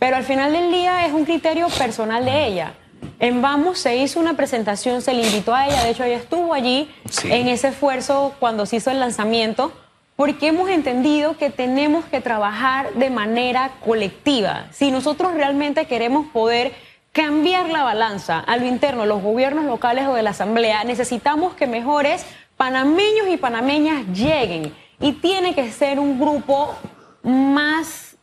Pero 0.00 0.16
al 0.16 0.24
final 0.24 0.52
del 0.52 0.72
día 0.72 1.06
es 1.06 1.12
un 1.12 1.24
criterio 1.24 1.68
personal 1.68 2.24
de 2.24 2.46
ella. 2.46 2.74
En 3.20 3.42
Vamos 3.42 3.78
se 3.78 3.96
hizo 3.96 4.18
una 4.18 4.34
presentación, 4.34 5.02
se 5.02 5.14
le 5.14 5.24
invitó 5.24 5.54
a 5.54 5.66
ella, 5.66 5.84
de 5.84 5.90
hecho 5.90 6.02
ella 6.02 6.16
estuvo 6.16 6.52
allí 6.52 6.90
en 7.24 7.46
ese 7.46 7.68
esfuerzo 7.68 8.34
cuando 8.40 8.66
se 8.66 8.76
hizo 8.76 8.90
el 8.90 8.98
lanzamiento, 8.98 9.72
porque 10.16 10.48
hemos 10.48 10.68
entendido 10.68 11.36
que 11.36 11.50
tenemos 11.50 12.04
que 12.04 12.20
trabajar 12.20 12.92
de 12.94 13.10
manera 13.10 13.70
colectiva. 13.84 14.66
Si 14.72 14.90
nosotros 14.90 15.34
realmente 15.34 15.86
queremos 15.86 16.26
poder 16.26 16.74
cambiar 17.12 17.68
la 17.70 17.84
balanza 17.84 18.40
a 18.40 18.56
lo 18.56 18.66
interno, 18.66 19.06
los 19.06 19.22
gobiernos 19.22 19.64
locales 19.64 20.06
o 20.06 20.14
de 20.14 20.22
la 20.22 20.30
Asamblea, 20.30 20.82
necesitamos 20.84 21.54
que 21.54 21.66
mejores 21.66 22.24
panameños 22.58 23.28
y 23.28 23.38
panameñas 23.38 24.06
lleguen. 24.08 24.74
Y 25.00 25.12
tiene 25.12 25.54
que 25.54 25.72
ser 25.72 25.98
un 25.98 26.20
grupo 26.20 26.74
más, 27.22 28.16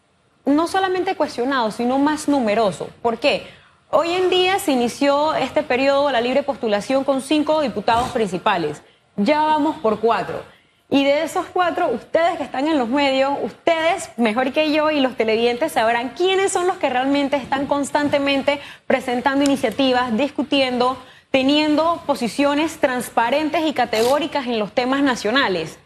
no 0.45 0.67
solamente 0.67 1.15
cuestionado, 1.15 1.71
sino 1.71 1.97
más 1.97 2.27
numeroso. 2.27 2.89
¿Por 3.01 3.17
qué? 3.17 3.47
Hoy 3.89 4.11
en 4.11 4.29
día 4.29 4.59
se 4.59 4.73
inició 4.73 5.33
este 5.33 5.63
periodo 5.63 6.11
la 6.11 6.19
libre 6.19 6.43
postulación 6.43 7.03
con 7.03 7.21
cinco 7.21 7.61
diputados 7.61 8.09
principales. 8.09 8.83
Ya 9.15 9.41
vamos 9.43 9.77
por 9.77 9.99
cuatro. 10.01 10.43
Y 10.89 11.03
de 11.03 11.23
esos 11.23 11.45
cuatro, 11.47 11.87
ustedes 11.87 12.37
que 12.37 12.43
están 12.43 12.67
en 12.67 12.77
los 12.77 12.89
medios, 12.89 13.33
ustedes, 13.41 14.11
mejor 14.17 14.51
que 14.51 14.71
yo 14.71 14.91
y 14.91 14.99
los 14.99 15.15
televidentes, 15.15 15.71
sabrán 15.71 16.09
quiénes 16.09 16.51
son 16.51 16.67
los 16.67 16.77
que 16.77 16.89
realmente 16.89 17.37
están 17.37 17.65
constantemente 17.65 18.59
presentando 18.85 19.45
iniciativas, 19.45 20.15
discutiendo, 20.15 20.97
teniendo 21.31 22.01
posiciones 22.05 22.77
transparentes 22.79 23.65
y 23.65 23.73
categóricas 23.73 24.47
en 24.47 24.59
los 24.59 24.71
temas 24.71 25.01
nacionales. 25.01 25.77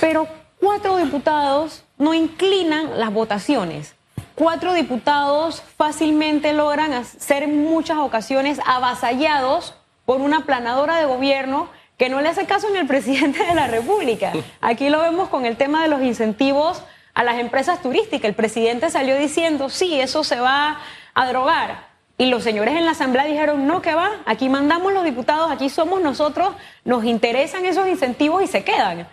Pero 0.00 0.28
cuatro 0.58 0.96
diputados 0.96 1.84
no 1.98 2.14
inclinan 2.14 2.98
las 2.98 3.12
votaciones. 3.12 3.94
Cuatro 4.34 4.72
diputados 4.72 5.62
fácilmente 5.76 6.52
logran 6.52 7.04
ser 7.04 7.42
en 7.42 7.62
muchas 7.62 7.98
ocasiones 7.98 8.60
avasallados 8.64 9.74
por 10.06 10.20
una 10.20 10.46
planadora 10.46 10.96
de 10.96 11.04
gobierno 11.04 11.68
que 11.98 12.08
no 12.08 12.22
le 12.22 12.30
hace 12.30 12.46
caso 12.46 12.70
ni 12.70 12.78
al 12.78 12.86
presidente 12.86 13.44
de 13.44 13.54
la 13.54 13.66
República. 13.66 14.32
Aquí 14.62 14.88
lo 14.88 15.00
vemos 15.00 15.28
con 15.28 15.44
el 15.44 15.56
tema 15.58 15.82
de 15.82 15.88
los 15.88 16.00
incentivos 16.00 16.82
a 17.12 17.24
las 17.24 17.38
empresas 17.38 17.82
turísticas. 17.82 18.30
El 18.30 18.34
presidente 18.34 18.88
salió 18.88 19.18
diciendo, 19.18 19.68
sí, 19.68 20.00
eso 20.00 20.24
se 20.24 20.40
va 20.40 20.80
a 21.12 21.26
drogar. 21.26 21.89
Y 22.20 22.26
los 22.26 22.42
señores 22.42 22.76
en 22.76 22.84
la 22.84 22.90
Asamblea 22.90 23.24
dijeron, 23.24 23.66
no, 23.66 23.80
que 23.80 23.94
va, 23.94 24.10
aquí 24.26 24.50
mandamos 24.50 24.92
los 24.92 25.04
diputados, 25.04 25.50
aquí 25.50 25.70
somos 25.70 26.02
nosotros, 26.02 26.50
nos 26.84 27.06
interesan 27.06 27.64
esos 27.64 27.88
incentivos 27.88 28.42
y 28.42 28.46
se 28.46 28.62
quedan. 28.62 29.08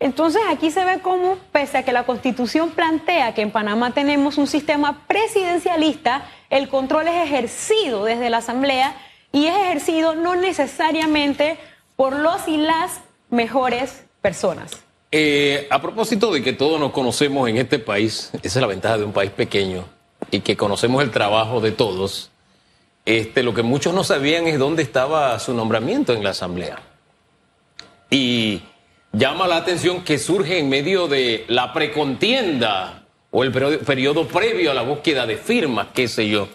Entonces 0.00 0.42
aquí 0.50 0.72
se 0.72 0.84
ve 0.84 0.98
cómo, 1.00 1.36
pese 1.52 1.78
a 1.78 1.84
que 1.84 1.92
la 1.92 2.02
Constitución 2.02 2.70
plantea 2.70 3.32
que 3.32 3.42
en 3.42 3.52
Panamá 3.52 3.94
tenemos 3.94 4.38
un 4.38 4.48
sistema 4.48 5.06
presidencialista, 5.06 6.26
el 6.50 6.68
control 6.68 7.06
es 7.06 7.28
ejercido 7.28 8.04
desde 8.04 8.28
la 8.28 8.38
Asamblea 8.38 8.96
y 9.30 9.46
es 9.46 9.54
ejercido 9.54 10.16
no 10.16 10.34
necesariamente 10.34 11.58
por 11.94 12.16
los 12.16 12.48
y 12.48 12.56
las 12.56 13.02
mejores 13.30 14.04
personas. 14.20 14.82
Eh, 15.12 15.68
a 15.70 15.80
propósito 15.80 16.32
de 16.32 16.42
que 16.42 16.54
todos 16.54 16.80
nos 16.80 16.90
conocemos 16.90 17.48
en 17.48 17.58
este 17.58 17.78
país, 17.78 18.32
esa 18.42 18.58
es 18.58 18.60
la 18.60 18.66
ventaja 18.66 18.98
de 18.98 19.04
un 19.04 19.12
país 19.12 19.30
pequeño 19.30 19.84
y 20.32 20.40
que 20.40 20.56
conocemos 20.56 21.04
el 21.04 21.12
trabajo 21.12 21.60
de 21.60 21.70
todos, 21.70 22.32
este, 23.08 23.42
lo 23.42 23.54
que 23.54 23.62
muchos 23.62 23.94
no 23.94 24.04
sabían 24.04 24.46
es 24.46 24.58
dónde 24.58 24.82
estaba 24.82 25.38
su 25.38 25.54
nombramiento 25.54 26.12
en 26.12 26.22
la 26.22 26.30
Asamblea. 26.30 26.82
Y 28.10 28.60
llama 29.12 29.46
la 29.46 29.56
atención 29.56 30.04
que 30.04 30.18
surge 30.18 30.58
en 30.58 30.68
medio 30.68 31.08
de 31.08 31.46
la 31.48 31.72
precontienda 31.72 33.04
o 33.30 33.44
el 33.44 33.50
periodo, 33.50 34.28
previo 34.28 34.70
a 34.70 34.74
la 34.74 34.82
búsqueda 34.82 35.24
de 35.24 35.38
firmas, 35.38 35.86
qué 35.94 36.06
sé 36.06 36.28
yo. 36.28 36.48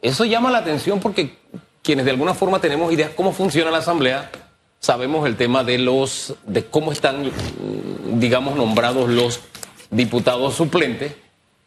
Eso 0.00 0.24
llama 0.24 0.52
la 0.52 0.58
atención 0.58 1.00
porque 1.00 1.38
quienes 1.82 2.04
de 2.04 2.12
alguna 2.12 2.34
forma 2.34 2.60
tenemos 2.60 2.92
ideas 2.92 3.10
cómo 3.16 3.32
funciona 3.32 3.72
la 3.72 3.78
Asamblea, 3.78 4.30
sabemos 4.78 5.26
el 5.26 5.34
tema 5.34 5.64
de 5.64 5.78
los, 5.78 6.36
de 6.46 6.64
cómo 6.64 6.92
están, 6.92 7.28
digamos, 8.12 8.54
nombrados 8.54 9.10
los 9.10 9.40
diputados 9.90 10.54
suplentes, 10.54 11.12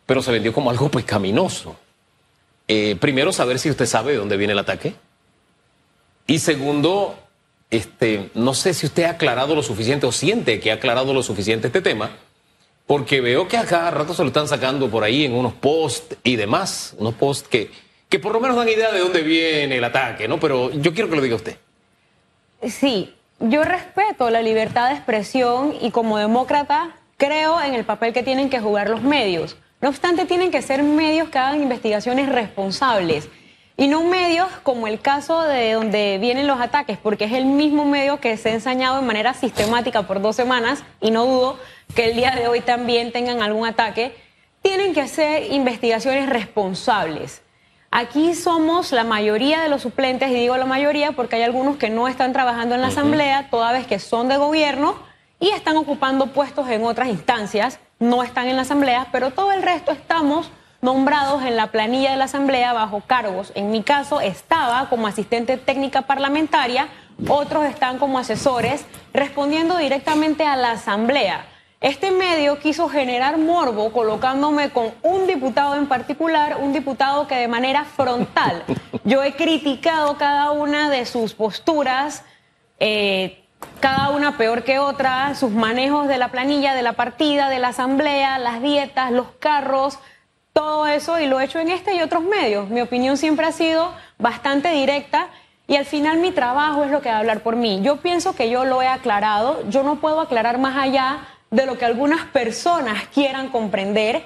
pero 0.05 0.22
se 0.22 0.31
vendió 0.31 0.53
como 0.53 0.69
algo 0.69 0.89
pecaminoso. 0.89 1.75
Eh, 2.67 2.95
primero, 3.00 3.31
saber 3.31 3.60
si 3.60 3.69
usted 3.69 3.86
sabe 3.86 4.13
de 4.13 4.17
dónde 4.17 4.38
viene 4.38 4.53
el 4.53 4.60
ataque. 4.60 4.95
Y 6.27 6.39
segundo, 6.39 7.15
este, 7.69 8.31
no 8.34 8.53
sé 8.53 8.74
si 8.74 8.86
usted 8.88 9.03
ha 9.03 9.12
aclarado 9.12 9.55
lo 9.55 9.62
suficiente 9.62 10.05
o 10.05 10.12
siente 10.12 10.60
que 10.60 10.72
ha 10.72 10.75
aclarado 10.75 11.13
lo 11.13 11.22
suficiente 11.22 11.67
este 11.67 11.81
tema, 11.81 12.12
porque 12.88 13.22
veo 13.22 13.48
que 13.48 13.57
a 13.57 13.65
cada 13.65 13.91
rato 13.91 14.13
se 14.13 14.24
lo 14.24 14.27
están 14.29 14.48
sacando 14.48 14.89
por 14.89 15.03
ahí 15.03 15.25
en 15.25 15.34
unos 15.34 15.53
posts 15.53 16.17
y 16.24 16.36
demás, 16.36 16.95
unos 16.98 17.13
posts 17.15 17.48
que, 17.48 17.72
que 18.10 18.19
por 18.19 18.34
lo 18.34 18.39
menos 18.39 18.57
dan 18.57 18.69
idea 18.69 18.91
de 18.91 19.00
dónde 19.00 19.22
viene 19.22 19.77
el 19.77 19.84
ataque, 19.84 20.27
¿no? 20.27 20.39
Pero 20.39 20.72
yo 20.72 20.93
quiero 20.93 21.10
que 21.10 21.15
lo 21.15 21.22
diga 21.22 21.36
usted. 21.36 21.57
Sí, 22.67 23.13
yo 23.39 23.63
respeto 23.63 24.29
la 24.29 24.41
libertad 24.41 24.89
de 24.89 24.95
expresión 24.95 25.75
y 25.81 25.91
como 25.91 26.17
demócrata 26.17 26.95
creo 27.17 27.62
en 27.62 27.74
el 27.74 27.86
papel 27.86 28.13
que 28.13 28.24
tienen 28.24 28.50
que 28.50 28.60
jugar 28.60 28.89
los 28.89 29.01
medios. 29.01 29.57
No 29.82 29.89
obstante, 29.89 30.25
tienen 30.25 30.51
que 30.51 30.62
ser 30.62 30.84
medios 30.84 31.29
que 31.29 31.38
hagan 31.38 31.62
investigaciones 31.62 32.29
responsables 32.29 33.29
y 33.77 33.88
no 33.88 34.03
medios 34.03 34.48
como 34.63 34.88
el 34.88 35.01
caso 35.01 35.41
de 35.41 35.74
donde 35.74 36.17
vienen 36.20 36.48
los 36.48 36.62
ataques, 36.62 36.98
porque 36.98 37.25
es 37.25 37.34
el 37.34 37.46
mismo 37.46 37.86
medio 37.86 38.20
que 38.22 38.38
se 38.38 38.50
ha 38.50 38.53
ensañado 38.53 38.96
de 38.96 39.05
manera 39.05 39.34
sistemática 39.34 40.03
por 40.03 40.22
dos 40.22 40.36
semanas 40.36 40.84
y 41.01 41.12
no 41.12 41.25
dudo 41.25 41.60
que 41.94 42.10
el 42.10 42.15
día 42.15 42.32
de 42.32 42.48
hoy 42.48 42.62
también 42.62 43.12
tengan 43.12 43.41
algún 43.41 43.67
ataque. 43.67 44.15
Tienen 44.62 44.94
que 44.94 45.01
hacer 45.01 45.51
investigaciones 45.51 46.29
responsables. 46.29 47.41
Aquí 47.91 48.34
somos 48.34 48.91
la 48.91 49.03
mayoría 49.03 49.62
de 49.62 49.70
los 49.70 49.82
suplentes, 49.82 50.29
y 50.32 50.34
digo 50.34 50.58
la 50.58 50.65
mayoría 50.65 51.12
porque 51.12 51.36
hay 51.36 51.44
algunos 51.44 51.77
que 51.77 51.89
no 51.89 52.08
están 52.08 52.34
trabajando 52.34 52.75
en 52.75 52.82
la 52.82 52.88
Asamblea, 52.88 53.50
toda 53.50 53.72
vez 53.72 53.86
que 53.88 54.00
son 54.00 54.27
de 54.27 54.38
gobierno 54.38 54.96
y 55.39 55.50
están 55.50 55.77
ocupando 55.77 56.27
puestos 56.27 56.70
en 56.70 56.84
otras 56.84 57.10
instancias, 57.10 57.79
no 58.00 58.24
están 58.24 58.48
en 58.48 58.56
la 58.56 58.64
Asamblea, 58.64 59.08
pero 59.12 59.32
todo 59.32 59.52
el 59.52 59.64
resto 59.64 59.92
estamos 59.92 60.52
nombrados 60.82 61.44
en 61.44 61.56
la 61.56 61.68
planilla 61.68 62.12
de 62.12 62.18
la 62.18 62.25
Asamblea 62.25 62.74
bajo 62.74 63.02
cargos. 63.02 63.52
En 63.56 63.72
mi 63.72 63.82
caso 63.82 64.22
estaba 64.22 64.90
como 64.90 65.08
asistente 65.08 65.58
técnica 65.58 66.04
parlamentaria, 66.04 66.90
otros 67.28 67.66
están 67.66 67.98
como 67.98 68.20
asesores, 68.20 68.86
respondiendo 69.14 69.78
directamente 69.78 70.46
a 70.46 70.56
la 70.56 70.72
Asamblea. 70.72 71.46
Este 71.82 72.12
medio 72.12 72.60
quiso 72.60 72.90
generar 72.90 73.38
morbo 73.38 73.92
colocándome 73.92 74.70
con 74.72 74.92
un 75.02 75.28
diputado 75.28 75.75
en 75.75 75.88
particular, 75.88 76.58
un 76.60 76.74
diputado 76.74 77.28
que 77.28 77.36
de 77.36 77.48
manera 77.48 77.84
frontal 77.84 78.64
yo 79.04 79.24
he 79.24 79.34
criticado 79.34 80.18
cada 80.18 80.52
una 80.52 80.90
de 80.90 81.06
sus 81.06 81.34
posturas, 81.34 82.24
eh, 82.80 83.45
cada 83.79 84.10
una 84.10 84.38
peor 84.38 84.63
que 84.63 84.79
otra, 84.79 85.36
sus 85.36 85.51
manejos 85.51 86.07
de 86.07 86.17
la 86.17 86.29
planilla, 86.29 86.74
de 86.74 86.81
la 86.81 86.93
partida, 86.93 87.50
de 87.50 87.60
la 87.60 87.69
asamblea, 87.69 88.39
las 88.39 88.62
dietas, 88.62 89.12
los 89.12 89.27
carros, 89.39 90.00
todo 90.53 90.88
eso 90.88 91.19
y 91.19 91.27
lo 91.27 91.39
he 91.39 91.45
hecho 91.45 91.60
en 91.60 91.69
este 91.69 91.95
y 91.95 92.01
otros 92.01 92.24
medios. 92.24 92.69
Mi 92.69 92.81
opinión 92.81 93.17
siempre 93.17 93.45
ha 93.45 93.51
sido 93.51 93.93
bastante 94.17 94.69
directa. 94.69 95.27
Y 95.67 95.77
al 95.77 95.86
final 95.86 96.19
mi 96.19 96.31
trabajo 96.31 96.84
es 96.84 96.91
lo 96.91 97.01
que 97.01 97.10
va 97.10 97.15
a 97.15 97.19
hablar 97.19 97.41
por 97.41 97.55
mí. 97.55 97.81
Yo 97.81 97.98
pienso 97.98 98.36
que 98.36 98.50
yo 98.50 98.65
lo 98.65 98.81
he 98.81 98.88
aclarado, 98.88 99.67
yo 99.69 99.81
no 99.81 99.95
puedo 99.95 100.22
aclarar 100.22 100.60
más 100.60 100.77
allá 100.77 101.27
de 101.50 101.65
lo 101.65 101.77
que 101.77 101.86
algunas 101.86 102.25
personas 102.25 103.07
quieran 103.13 103.50
comprender 103.50 104.24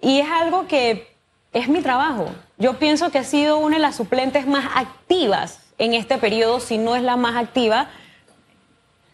y 0.00 0.20
es 0.20 0.28
algo 0.30 0.66
que 0.68 1.12
es 1.52 1.68
mi 1.68 1.80
trabajo. 1.80 2.28
Yo 2.58 2.74
pienso 2.74 3.10
que 3.10 3.18
he 3.18 3.24
sido 3.24 3.58
una 3.58 3.76
de 3.76 3.82
las 3.82 3.96
suplentes 3.96 4.46
más 4.46 4.64
activas 4.74 5.60
en 5.78 5.94
este 5.94 6.18
periodo, 6.18 6.60
si 6.60 6.78
no 6.78 6.96
es 6.96 7.02
la 7.02 7.16
más 7.16 7.36
activa. 7.36 7.88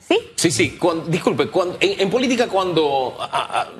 ¿Sí? 0.07 0.19
Sí, 0.37 0.51
sí. 0.51 0.79
disculpe, 1.07 1.49
cuando, 1.49 1.77
en, 1.81 2.11
política 2.11 2.49
cuando 2.49 3.17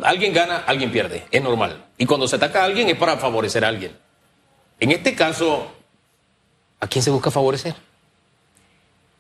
alguien 0.03 0.33
gana, 0.33 0.65
alguien 0.67 0.93
pierde. 0.93 1.25
Es 1.31 1.43
normal. 1.43 1.87
Y 1.99 2.07
cuando 2.07 2.29
se 2.29 2.37
ataca 2.37 2.63
a 2.63 2.65
alguien 2.65 2.89
es 2.89 2.97
para 2.97 3.17
favorecer 3.17 3.65
a 3.65 3.69
alguien. 3.69 3.97
En 4.79 4.91
este 4.91 5.15
caso, 5.15 5.67
¿a 6.81 6.87
quién 6.87 7.03
se 7.03 7.11
busca 7.11 7.31
favorecer? 7.31 7.75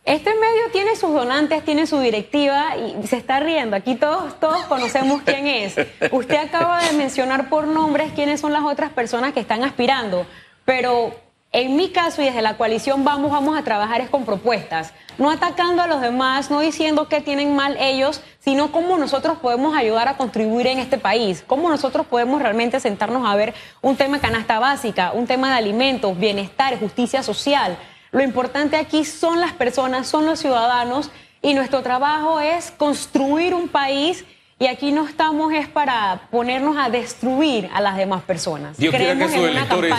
Este 0.05 0.35
medio 0.35 0.71
tiene 0.73 0.97
sus 0.97 1.13
donantes, 1.13 1.65
tiene 1.65 1.87
su 1.87 2.01
directiva 2.01 2.77
y 2.77 3.07
se 3.07 3.17
está 3.17 3.39
riendo. 3.39 3.77
Aquí 3.77 3.95
todos, 3.95 4.39
todos 4.41 4.65
conocemos 4.65 5.23
quién 5.23 5.47
es. 5.47 5.77
Usted 6.11 6.37
acaba 6.37 6.83
de 6.85 6.93
mencionar 6.97 7.49
por 7.49 7.69
nombres 7.69 8.13
quiénes 8.13 8.41
son 8.41 8.53
las 8.53 8.65
otras 8.65 8.91
personas 8.91 9.33
que 9.33 9.39
están 9.39 9.63
aspirando, 9.63 10.27
pero 10.65 11.15
en 11.53 11.77
mi 11.77 11.91
caso 11.91 12.23
y 12.23 12.25
desde 12.25 12.41
la 12.41 12.57
coalición 12.57 13.05
vamos, 13.05 13.31
vamos 13.31 13.59
a 13.59 13.63
trabajar 13.63 14.01
es 14.01 14.09
con 14.09 14.25
propuestas, 14.25 14.95
no 15.19 15.31
atacando 15.31 15.83
a 15.83 15.87
los 15.87 16.01
demás, 16.01 16.51
no 16.51 16.61
diciendo 16.61 17.09
que 17.09 17.21
tienen 17.21 17.55
mal 17.55 17.77
ellos, 17.79 18.23
sino 18.39 18.73
cómo 18.73 18.97
nosotros 18.97 19.37
podemos 19.37 19.77
ayudar 19.77 20.09
a 20.09 20.17
contribuir 20.17 20.67
en 20.67 20.79
este 20.79 20.97
país, 20.97 21.45
cómo 21.47 21.69
nosotros 21.69 22.07
podemos 22.07 22.41
realmente 22.41 22.81
sentarnos 22.81 23.29
a 23.29 23.37
ver 23.37 23.53
un 23.83 23.97
tema 23.97 24.17
de 24.17 24.23
canasta 24.23 24.59
básica, 24.59 25.13
un 25.13 25.27
tema 25.27 25.51
de 25.51 25.57
alimentos, 25.57 26.19
bienestar, 26.19 26.81
justicia 26.81 27.23
social. 27.23 27.77
Lo 28.13 28.23
importante 28.23 28.77
aquí 28.77 29.05
son 29.05 29.41
las 29.41 29.53
personas, 29.53 30.07
son 30.07 30.25
los 30.25 30.41
ciudadanos 30.41 31.11
y 31.43 31.53
nuestro 31.53 31.83
trabajo 31.83 32.41
es 32.41 32.71
construir 32.71 33.55
un 33.55 33.69
país 33.69 34.25
y 34.63 34.69
aquí 34.69 34.93
no 34.93 35.09
estamos 35.09 35.53
es 35.53 35.67
para 35.67 36.29
ponernos 36.31 36.77
a 36.77 36.89
destruir 36.89 37.69
a 37.75 37.81
las 37.81 37.97
demás 37.97 38.23
personas. 38.23 38.77
Dios 38.77 38.95
quiera 38.95 39.19
que 39.19 39.29
sus 39.29 39.49
electores, 39.49 39.95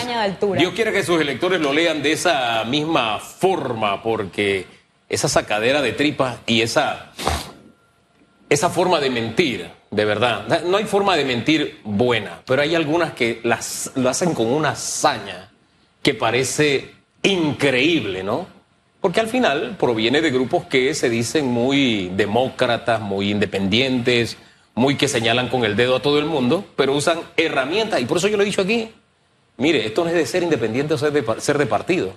Dios 0.57 0.73
quiera 0.73 0.91
que 0.93 1.03
sus 1.03 1.19
electores 1.19 1.59
lo 1.59 1.73
lean 1.73 2.01
de 2.01 2.13
esa 2.13 2.63
misma 2.63 3.19
forma, 3.19 4.01
porque 4.01 4.65
esa 5.09 5.27
sacadera 5.27 5.81
de 5.81 5.91
tripas 5.91 6.37
y 6.47 6.61
esa, 6.61 7.11
esa 8.47 8.69
forma 8.69 9.01
de 9.01 9.09
mentir, 9.09 9.69
de 9.91 10.05
verdad, 10.05 10.47
no 10.63 10.77
hay 10.77 10.85
forma 10.85 11.17
de 11.17 11.25
mentir 11.25 11.81
buena, 11.83 12.39
pero 12.45 12.61
hay 12.61 12.73
algunas 12.73 13.11
que 13.11 13.41
las, 13.43 13.91
lo 13.95 14.09
hacen 14.09 14.33
con 14.33 14.47
una 14.47 14.69
hazaña 14.69 15.51
que 16.01 16.13
parece 16.13 16.89
increíble, 17.21 18.23
¿no? 18.23 18.47
Porque 19.01 19.19
al 19.19 19.27
final 19.27 19.75
proviene 19.77 20.21
de 20.21 20.31
grupos 20.31 20.63
que 20.67 20.93
se 20.95 21.09
dicen 21.09 21.47
muy 21.47 22.09
demócratas, 22.15 23.01
muy 23.01 23.29
independientes, 23.29 24.37
muy 24.75 24.95
que 24.95 25.07
señalan 25.07 25.49
con 25.49 25.65
el 25.65 25.75
dedo 25.75 25.95
a 25.95 26.01
todo 26.01 26.19
el 26.19 26.25
mundo, 26.25 26.65
pero 26.75 26.93
usan 26.93 27.21
herramientas. 27.37 28.01
Y 28.01 28.05
por 28.05 28.17
eso 28.17 28.27
yo 28.27 28.37
lo 28.37 28.43
he 28.43 28.45
dicho 28.45 28.61
aquí, 28.61 28.89
mire, 29.57 29.85
esto 29.85 30.03
no 30.03 30.09
es 30.09 30.15
de 30.15 30.25
ser 30.25 30.43
independiente 30.43 30.93
o 30.93 30.97
ser 30.97 31.11
de, 31.11 31.41
ser 31.41 31.57
de 31.57 31.65
partido. 31.65 32.13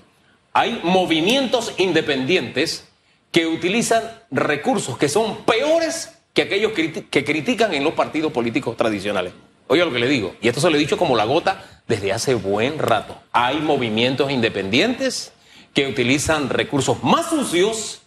Hay 0.53 0.81
movimientos 0.83 1.75
independientes 1.77 2.89
que 3.31 3.47
utilizan 3.47 4.03
recursos 4.31 4.97
que 4.97 5.09
son 5.09 5.45
peores 5.45 6.13
que 6.33 6.43
aquellos 6.43 6.73
que 6.73 7.25
critican 7.25 7.75
en 7.75 7.85
los 7.85 7.95
partidos 7.95 8.33
políticos 8.33 8.77
tradicionales. 8.77 9.33
Oiga 9.69 9.85
lo 9.85 9.93
que 9.93 9.99
le 9.99 10.09
digo, 10.09 10.37
y 10.41 10.49
esto 10.49 10.61
se 10.61 10.71
lo 10.71 10.77
he 10.77 10.79
dicho 10.79 10.97
como 10.97 11.17
la 11.17 11.25
gota 11.25 11.83
desde 11.89 12.13
hace 12.13 12.35
buen 12.35 12.79
rato. 12.79 13.19
Hay 13.33 13.59
movimientos 13.59 14.31
independientes 14.31 15.33
que 15.75 15.89
utilizan 15.89 16.49
recursos 16.51 17.03
más 17.03 17.31
sucios 17.31 18.03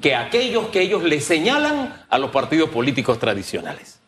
que 0.00 0.14
aquellos 0.14 0.66
que 0.68 0.82
ellos 0.82 1.02
le 1.02 1.20
señalan 1.20 2.04
a 2.08 2.18
los 2.18 2.30
partidos 2.30 2.70
políticos 2.70 3.18
tradicionales. 3.18 3.98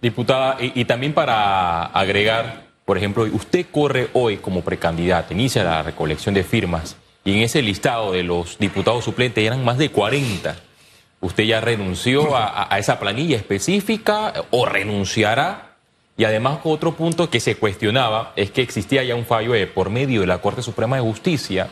Diputada, 0.00 0.56
y, 0.60 0.84
también 0.84 1.14
para 1.14 1.86
agregar, 1.86 2.66
por 2.84 2.96
ejemplo, 2.96 3.24
usted 3.24 3.66
corre 3.70 4.08
hoy 4.12 4.36
como 4.36 4.62
precandidato, 4.62 5.32
inicia 5.32 5.64
la 5.64 5.82
recolección 5.82 6.34
de 6.34 6.44
firmas, 6.44 6.96
y 7.24 7.32
en 7.32 7.42
ese 7.42 7.60
listado 7.62 8.12
de 8.12 8.22
los 8.22 8.58
diputados 8.58 9.04
suplentes 9.04 9.44
eran 9.44 9.64
más 9.64 9.78
de 9.78 9.90
40. 9.90 10.56
¿Usted 11.20 11.44
ya 11.44 11.60
renunció 11.60 12.36
a, 12.36 12.68
esa 12.78 13.00
planilla 13.00 13.36
específica 13.36 14.32
o 14.50 14.64
renunciará? 14.64 15.76
Y 16.16 16.24
además 16.24 16.60
otro 16.62 16.94
punto 16.94 17.28
que 17.28 17.40
se 17.40 17.56
cuestionaba 17.56 18.32
es 18.36 18.52
que 18.52 18.62
existía 18.62 19.02
ya 19.02 19.16
un 19.16 19.24
fallo 19.24 19.54
por 19.74 19.90
medio 19.90 20.20
de 20.20 20.28
la 20.28 20.38
Corte 20.38 20.62
Suprema 20.62 20.96
de 20.96 21.02
Justicia 21.02 21.68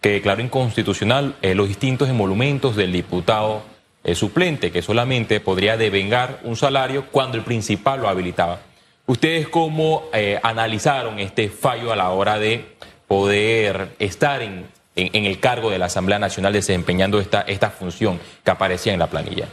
que 0.00 0.10
declaró 0.10 0.42
inconstitucional 0.42 1.36
eh, 1.42 1.54
los 1.54 1.68
distintos 1.68 2.08
emolumentos 2.08 2.76
del 2.76 2.92
diputado 2.92 3.62
eh, 4.04 4.14
suplente, 4.14 4.70
que 4.70 4.82
solamente 4.82 5.40
podría 5.40 5.76
devengar 5.76 6.40
un 6.44 6.56
salario 6.56 7.06
cuando 7.10 7.36
el 7.36 7.44
principal 7.44 8.00
lo 8.00 8.08
habilitaba. 8.08 8.60
¿Ustedes 9.06 9.48
cómo 9.48 10.04
eh, 10.12 10.38
analizaron 10.42 11.18
este 11.18 11.48
fallo 11.48 11.92
a 11.92 11.96
la 11.96 12.10
hora 12.10 12.38
de 12.38 12.76
poder 13.08 13.96
estar 13.98 14.42
en, 14.42 14.66
en, 14.94 15.24
el 15.24 15.40
cargo 15.40 15.70
de 15.70 15.78
la 15.78 15.86
Asamblea 15.86 16.18
Nacional 16.18 16.52
desempeñando 16.52 17.20
esta, 17.20 17.40
esta 17.42 17.70
función 17.70 18.20
que 18.44 18.50
aparecía 18.50 18.92
en 18.92 18.98
la 18.98 19.08
planilla? 19.08 19.46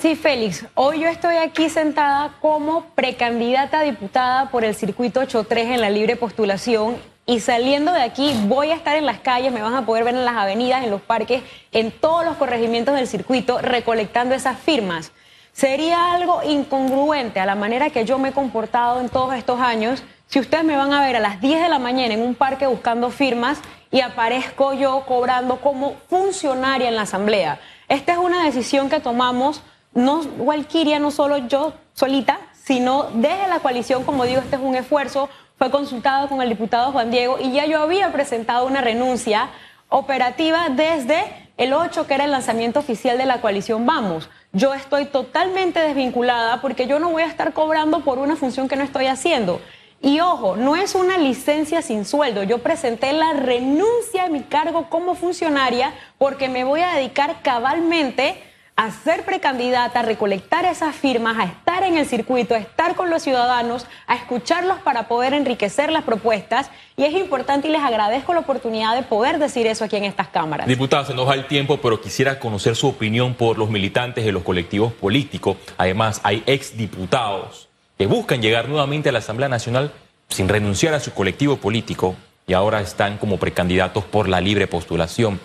Sí, 0.00 0.16
Félix, 0.16 0.66
hoy 0.74 1.00
yo 1.00 1.08
estoy 1.08 1.36
aquí 1.36 1.68
sentada 1.68 2.34
como 2.40 2.86
precandidata 2.94 3.82
diputada 3.82 4.50
por 4.50 4.64
el 4.64 4.74
circuito 4.74 5.20
83 5.20 5.70
en 5.70 5.80
la 5.80 5.90
libre 5.90 6.16
postulación 6.16 6.96
y 7.26 7.40
saliendo 7.40 7.92
de 7.92 8.02
aquí 8.02 8.34
voy 8.46 8.70
a 8.70 8.74
estar 8.74 8.96
en 8.96 9.06
las 9.06 9.18
calles, 9.18 9.52
me 9.52 9.62
van 9.62 9.74
a 9.74 9.86
poder 9.86 10.04
ver 10.04 10.14
en 10.14 10.24
las 10.24 10.36
avenidas, 10.36 10.84
en 10.84 10.90
los 10.90 11.00
parques, 11.00 11.42
en 11.72 11.90
todos 11.90 12.24
los 12.24 12.36
corregimientos 12.36 12.94
del 12.94 13.06
circuito 13.06 13.58
recolectando 13.58 14.34
esas 14.34 14.58
firmas. 14.58 15.12
Sería 15.52 16.12
algo 16.12 16.42
incongruente 16.42 17.40
a 17.40 17.46
la 17.46 17.54
manera 17.54 17.90
que 17.90 18.04
yo 18.04 18.18
me 18.18 18.30
he 18.30 18.32
comportado 18.32 19.00
en 19.00 19.08
todos 19.08 19.34
estos 19.34 19.60
años 19.60 20.02
si 20.26 20.40
ustedes 20.40 20.64
me 20.64 20.76
van 20.76 20.92
a 20.92 21.00
ver 21.00 21.16
a 21.16 21.20
las 21.20 21.40
10 21.40 21.62
de 21.62 21.68
la 21.68 21.78
mañana 21.78 22.12
en 22.12 22.22
un 22.22 22.34
parque 22.34 22.66
buscando 22.66 23.10
firmas 23.10 23.60
y 23.90 24.00
aparezco 24.00 24.74
yo 24.74 25.04
cobrando 25.06 25.60
como 25.60 25.94
funcionaria 26.10 26.88
en 26.88 26.96
la 26.96 27.02
asamblea. 27.02 27.60
Esta 27.88 28.12
es 28.12 28.18
una 28.18 28.44
decisión 28.44 28.88
que 28.88 28.98
tomamos, 28.98 29.62
no 29.92 30.22
Walkiria, 30.38 30.98
no 30.98 31.10
solo 31.10 31.36
yo 31.38 31.74
solita, 31.92 32.40
sino 32.64 33.04
desde 33.14 33.46
la 33.46 33.60
coalición, 33.60 34.04
como 34.04 34.24
digo, 34.24 34.40
este 34.40 34.56
es 34.56 34.62
un 34.62 34.74
esfuerzo 34.74 35.28
fue 35.56 35.70
consultado 35.70 36.28
con 36.28 36.42
el 36.42 36.48
diputado 36.48 36.92
Juan 36.92 37.10
Diego 37.10 37.38
y 37.40 37.52
ya 37.52 37.66
yo 37.66 37.80
había 37.80 38.12
presentado 38.12 38.66
una 38.66 38.80
renuncia 38.80 39.50
operativa 39.88 40.68
desde 40.70 41.24
el 41.56 41.72
8, 41.72 42.06
que 42.06 42.14
era 42.14 42.24
el 42.24 42.32
lanzamiento 42.32 42.80
oficial 42.80 43.16
de 43.16 43.26
la 43.26 43.40
coalición 43.40 43.86
Vamos. 43.86 44.28
Yo 44.52 44.74
estoy 44.74 45.06
totalmente 45.06 45.80
desvinculada 45.80 46.60
porque 46.60 46.86
yo 46.86 46.98
no 46.98 47.10
voy 47.10 47.22
a 47.22 47.26
estar 47.26 47.52
cobrando 47.52 48.00
por 48.00 48.18
una 48.18 48.36
función 48.36 48.68
que 48.68 48.76
no 48.76 48.82
estoy 48.82 49.06
haciendo. 49.06 49.60
Y 50.02 50.20
ojo, 50.20 50.56
no 50.56 50.76
es 50.76 50.94
una 50.94 51.16
licencia 51.16 51.80
sin 51.80 52.04
sueldo. 52.04 52.42
Yo 52.42 52.58
presenté 52.58 53.12
la 53.12 53.32
renuncia 53.32 54.24
a 54.24 54.28
mi 54.28 54.42
cargo 54.42 54.90
como 54.90 55.14
funcionaria 55.14 55.94
porque 56.18 56.48
me 56.48 56.64
voy 56.64 56.80
a 56.80 56.94
dedicar 56.94 57.40
cabalmente 57.42 58.42
a 58.76 58.90
ser 58.90 59.24
precandidata, 59.24 60.00
a 60.00 60.02
recolectar 60.02 60.64
esas 60.64 60.96
firmas, 60.96 61.38
a 61.38 61.44
estar 61.44 61.84
en 61.84 61.96
el 61.96 62.06
circuito, 62.06 62.54
a 62.54 62.58
estar 62.58 62.96
con 62.96 63.08
los 63.08 63.22
ciudadanos, 63.22 63.86
a 64.08 64.16
escucharlos 64.16 64.78
para 64.78 65.06
poder 65.06 65.32
enriquecer 65.32 65.92
las 65.92 66.02
propuestas. 66.02 66.70
Y 66.96 67.04
es 67.04 67.14
importante 67.14 67.68
y 67.68 67.70
les 67.70 67.82
agradezco 67.82 68.34
la 68.34 68.40
oportunidad 68.40 68.96
de 68.96 69.02
poder 69.02 69.38
decir 69.38 69.66
eso 69.68 69.84
aquí 69.84 69.96
en 69.96 70.04
estas 70.04 70.28
cámaras. 70.28 70.66
Diputada, 70.66 71.04
se 71.04 71.14
nos 71.14 71.28
va 71.28 71.34
el 71.34 71.46
tiempo, 71.46 71.76
pero 71.80 72.00
quisiera 72.00 72.40
conocer 72.40 72.74
su 72.74 72.88
opinión 72.88 73.34
por 73.34 73.58
los 73.58 73.70
militantes 73.70 74.24
de 74.24 74.32
los 74.32 74.42
colectivos 74.42 74.92
políticos. 74.92 75.56
Además, 75.78 76.20
hay 76.24 76.42
exdiputados 76.46 77.68
que 77.96 78.06
buscan 78.06 78.42
llegar 78.42 78.68
nuevamente 78.68 79.10
a 79.10 79.12
la 79.12 79.20
Asamblea 79.20 79.48
Nacional 79.48 79.92
sin 80.28 80.48
renunciar 80.48 80.94
a 80.94 81.00
su 81.00 81.12
colectivo 81.12 81.58
político 81.58 82.16
y 82.46 82.54
ahora 82.54 82.80
están 82.80 83.18
como 83.18 83.38
precandidatos 83.38 84.04
por 84.04 84.28
la 84.28 84.40
libre 84.40 84.66
postulación. 84.66 85.38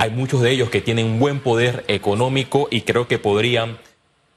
Hay 0.00 0.10
muchos 0.10 0.42
de 0.42 0.52
ellos 0.52 0.70
que 0.70 0.80
tienen 0.80 1.06
un 1.06 1.18
buen 1.18 1.40
poder 1.40 1.84
económico 1.88 2.68
y 2.70 2.82
creo 2.82 3.08
que 3.08 3.18
podrían 3.18 3.78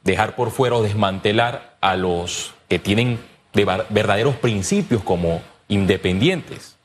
dejar 0.04 0.36
por 0.36 0.50
fuera 0.50 0.76
o 0.76 0.82
desmantelar 0.82 1.78
a 1.82 1.96
los 1.96 2.56
que 2.68 2.80
tienen 2.80 3.20
verdaderos 3.54 4.36
principios 4.38 5.04
como 5.04 5.40
independientes. 5.68 6.78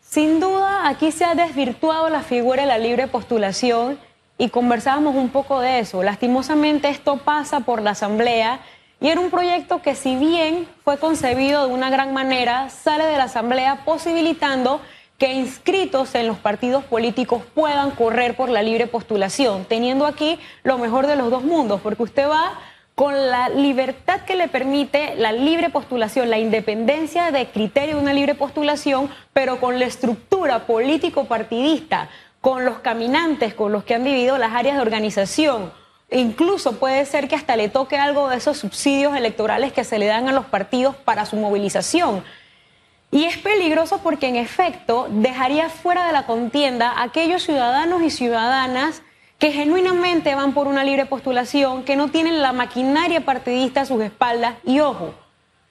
Sin 0.00 0.40
duda, 0.40 0.88
aquí 0.88 1.12
se 1.12 1.24
ha 1.24 1.36
desvirtuado 1.36 2.08
la 2.08 2.22
figura 2.22 2.62
de 2.62 2.66
la 2.66 2.76
libre 2.76 3.06
postulación 3.06 4.00
y 4.36 4.48
conversábamos 4.48 5.14
un 5.14 5.28
poco 5.28 5.60
de 5.60 5.78
eso. 5.78 6.02
Lastimosamente 6.02 6.88
esto 6.88 7.18
pasa 7.18 7.60
por 7.60 7.82
la 7.82 7.90
Asamblea 7.92 8.62
y 9.00 9.10
era 9.10 9.20
un 9.20 9.30
proyecto 9.30 9.80
que 9.80 9.94
si 9.94 10.16
bien 10.16 10.66
fue 10.82 10.98
concebido 10.98 11.68
de 11.68 11.72
una 11.72 11.88
gran 11.88 12.12
manera, 12.12 12.68
sale 12.68 13.04
de 13.04 13.16
la 13.16 13.24
Asamblea 13.24 13.84
posibilitando 13.84 14.80
que 15.22 15.32
inscritos 15.32 16.16
en 16.16 16.26
los 16.26 16.36
partidos 16.38 16.82
políticos 16.82 17.44
puedan 17.54 17.92
correr 17.92 18.34
por 18.34 18.48
la 18.48 18.60
libre 18.60 18.88
postulación, 18.88 19.64
teniendo 19.68 20.04
aquí 20.04 20.40
lo 20.64 20.78
mejor 20.78 21.06
de 21.06 21.14
los 21.14 21.30
dos 21.30 21.44
mundos, 21.44 21.80
porque 21.80 22.02
usted 22.02 22.28
va 22.28 22.58
con 22.96 23.14
la 23.30 23.48
libertad 23.48 24.22
que 24.22 24.34
le 24.34 24.48
permite 24.48 25.14
la 25.14 25.30
libre 25.30 25.70
postulación, 25.70 26.28
la 26.28 26.40
independencia 26.40 27.30
de 27.30 27.46
criterio 27.46 27.94
de 27.94 28.02
una 28.02 28.14
libre 28.14 28.34
postulación, 28.34 29.10
pero 29.32 29.60
con 29.60 29.78
la 29.78 29.84
estructura 29.84 30.66
político-partidista, 30.66 32.08
con 32.40 32.64
los 32.64 32.80
caminantes, 32.80 33.54
con 33.54 33.70
los 33.70 33.84
que 33.84 33.94
han 33.94 34.02
vivido 34.02 34.38
las 34.38 34.50
áreas 34.54 34.74
de 34.74 34.82
organización. 34.82 35.72
Incluso 36.10 36.80
puede 36.80 37.06
ser 37.06 37.28
que 37.28 37.36
hasta 37.36 37.54
le 37.54 37.68
toque 37.68 37.96
algo 37.96 38.28
de 38.28 38.38
esos 38.38 38.58
subsidios 38.58 39.16
electorales 39.16 39.72
que 39.72 39.84
se 39.84 40.00
le 40.00 40.06
dan 40.06 40.28
a 40.28 40.32
los 40.32 40.46
partidos 40.46 40.96
para 40.96 41.26
su 41.26 41.36
movilización. 41.36 42.24
Y 43.12 43.24
es 43.24 43.36
peligroso 43.36 43.98
porque 43.98 44.26
en 44.26 44.36
efecto 44.36 45.06
dejaría 45.10 45.68
fuera 45.68 46.06
de 46.06 46.14
la 46.14 46.24
contienda 46.24 46.88
a 46.88 47.02
aquellos 47.02 47.42
ciudadanos 47.42 48.00
y 48.02 48.08
ciudadanas 48.08 49.02
que 49.38 49.52
genuinamente 49.52 50.34
van 50.34 50.54
por 50.54 50.66
una 50.66 50.82
libre 50.82 51.04
postulación, 51.04 51.84
que 51.84 51.94
no 51.94 52.08
tienen 52.08 52.40
la 52.40 52.54
maquinaria 52.54 53.20
partidista 53.20 53.82
a 53.82 53.84
sus 53.84 54.02
espaldas. 54.02 54.54
Y 54.64 54.80
ojo, 54.80 55.12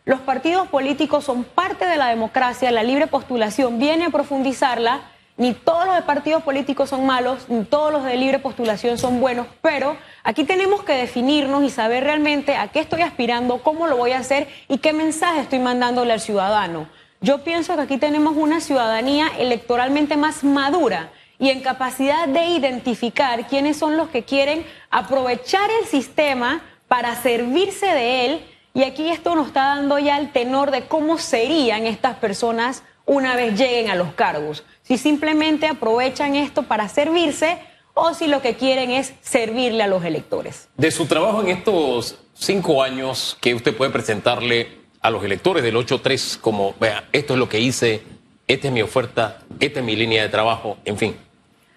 los 0.05 0.19
partidos 0.19 0.67
políticos 0.67 1.25
son 1.25 1.43
parte 1.43 1.87
de 1.87 1.97
la 1.97 2.09
democracia, 2.09 2.69
la 2.69 2.83
libre 2.83 3.07
postulación 3.07 3.79
viene 3.79 4.05
a 4.05 4.09
profundizarla, 4.11 5.01
ni 5.35 5.55
todos 5.55 5.87
los 5.87 5.99
partidos 6.01 6.43
políticos 6.43 6.89
son 6.89 7.07
malos, 7.07 7.45
ni 7.49 7.63
todos 7.63 7.91
los 7.91 8.03
de 8.03 8.17
libre 8.17 8.37
postulación 8.37 8.99
son 8.99 9.19
buenos, 9.19 9.47
pero 9.63 9.97
aquí 10.23 10.43
tenemos 10.43 10.83
que 10.83 10.93
definirnos 10.93 11.63
y 11.63 11.71
saber 11.71 12.03
realmente 12.03 12.55
a 12.55 12.67
qué 12.67 12.81
estoy 12.81 13.01
aspirando, 13.01 13.63
cómo 13.63 13.87
lo 13.87 13.97
voy 13.97 14.11
a 14.11 14.19
hacer 14.19 14.47
y 14.67 14.77
qué 14.77 14.93
mensaje 14.93 15.39
estoy 15.39 15.57
mandándole 15.57 16.13
al 16.13 16.19
ciudadano. 16.19 17.00
Yo 17.23 17.43
pienso 17.43 17.75
que 17.75 17.83
aquí 17.83 17.97
tenemos 17.99 18.35
una 18.35 18.61
ciudadanía 18.61 19.27
electoralmente 19.37 20.17
más 20.17 20.43
madura 20.43 21.11
y 21.37 21.51
en 21.51 21.61
capacidad 21.61 22.27
de 22.27 22.47
identificar 22.47 23.47
quiénes 23.47 23.77
son 23.77 23.95
los 23.95 24.09
que 24.09 24.23
quieren 24.23 24.65
aprovechar 24.89 25.69
el 25.69 25.85
sistema 25.85 26.63
para 26.87 27.15
servirse 27.21 27.85
de 27.85 28.25
él. 28.25 28.45
Y 28.73 28.85
aquí 28.85 29.09
esto 29.09 29.35
nos 29.35 29.47
está 29.47 29.75
dando 29.75 29.99
ya 29.99 30.17
el 30.17 30.31
tenor 30.31 30.71
de 30.71 30.87
cómo 30.87 31.19
serían 31.19 31.85
estas 31.85 32.15
personas 32.15 32.81
una 33.05 33.35
vez 33.35 33.55
lleguen 33.55 33.91
a 33.91 33.95
los 33.95 34.15
cargos. 34.15 34.63
Si 34.81 34.97
simplemente 34.97 35.67
aprovechan 35.67 36.33
esto 36.35 36.63
para 36.63 36.89
servirse 36.89 37.59
o 37.93 38.15
si 38.15 38.25
lo 38.25 38.41
que 38.41 38.55
quieren 38.55 38.89
es 38.89 39.13
servirle 39.21 39.83
a 39.83 39.87
los 39.87 40.03
electores. 40.03 40.69
De 40.75 40.89
su 40.89 41.05
trabajo 41.05 41.41
en 41.41 41.49
estos 41.49 42.17
cinco 42.33 42.81
años 42.81 43.37
que 43.39 43.53
usted 43.53 43.77
puede 43.77 43.91
presentarle 43.91 44.80
a 45.01 45.09
los 45.09 45.23
electores 45.23 45.63
del 45.63 45.75
8-3 45.75 46.39
como, 46.39 46.75
vea, 46.79 47.05
esto 47.11 47.33
es 47.33 47.39
lo 47.39 47.49
que 47.49 47.59
hice, 47.59 48.03
esta 48.47 48.67
es 48.67 48.73
mi 48.73 48.81
oferta, 48.81 49.39
esta 49.59 49.79
es 49.79 49.85
mi 49.85 49.95
línea 49.95 50.23
de 50.23 50.29
trabajo, 50.29 50.77
en 50.85 50.97
fin? 50.97 51.15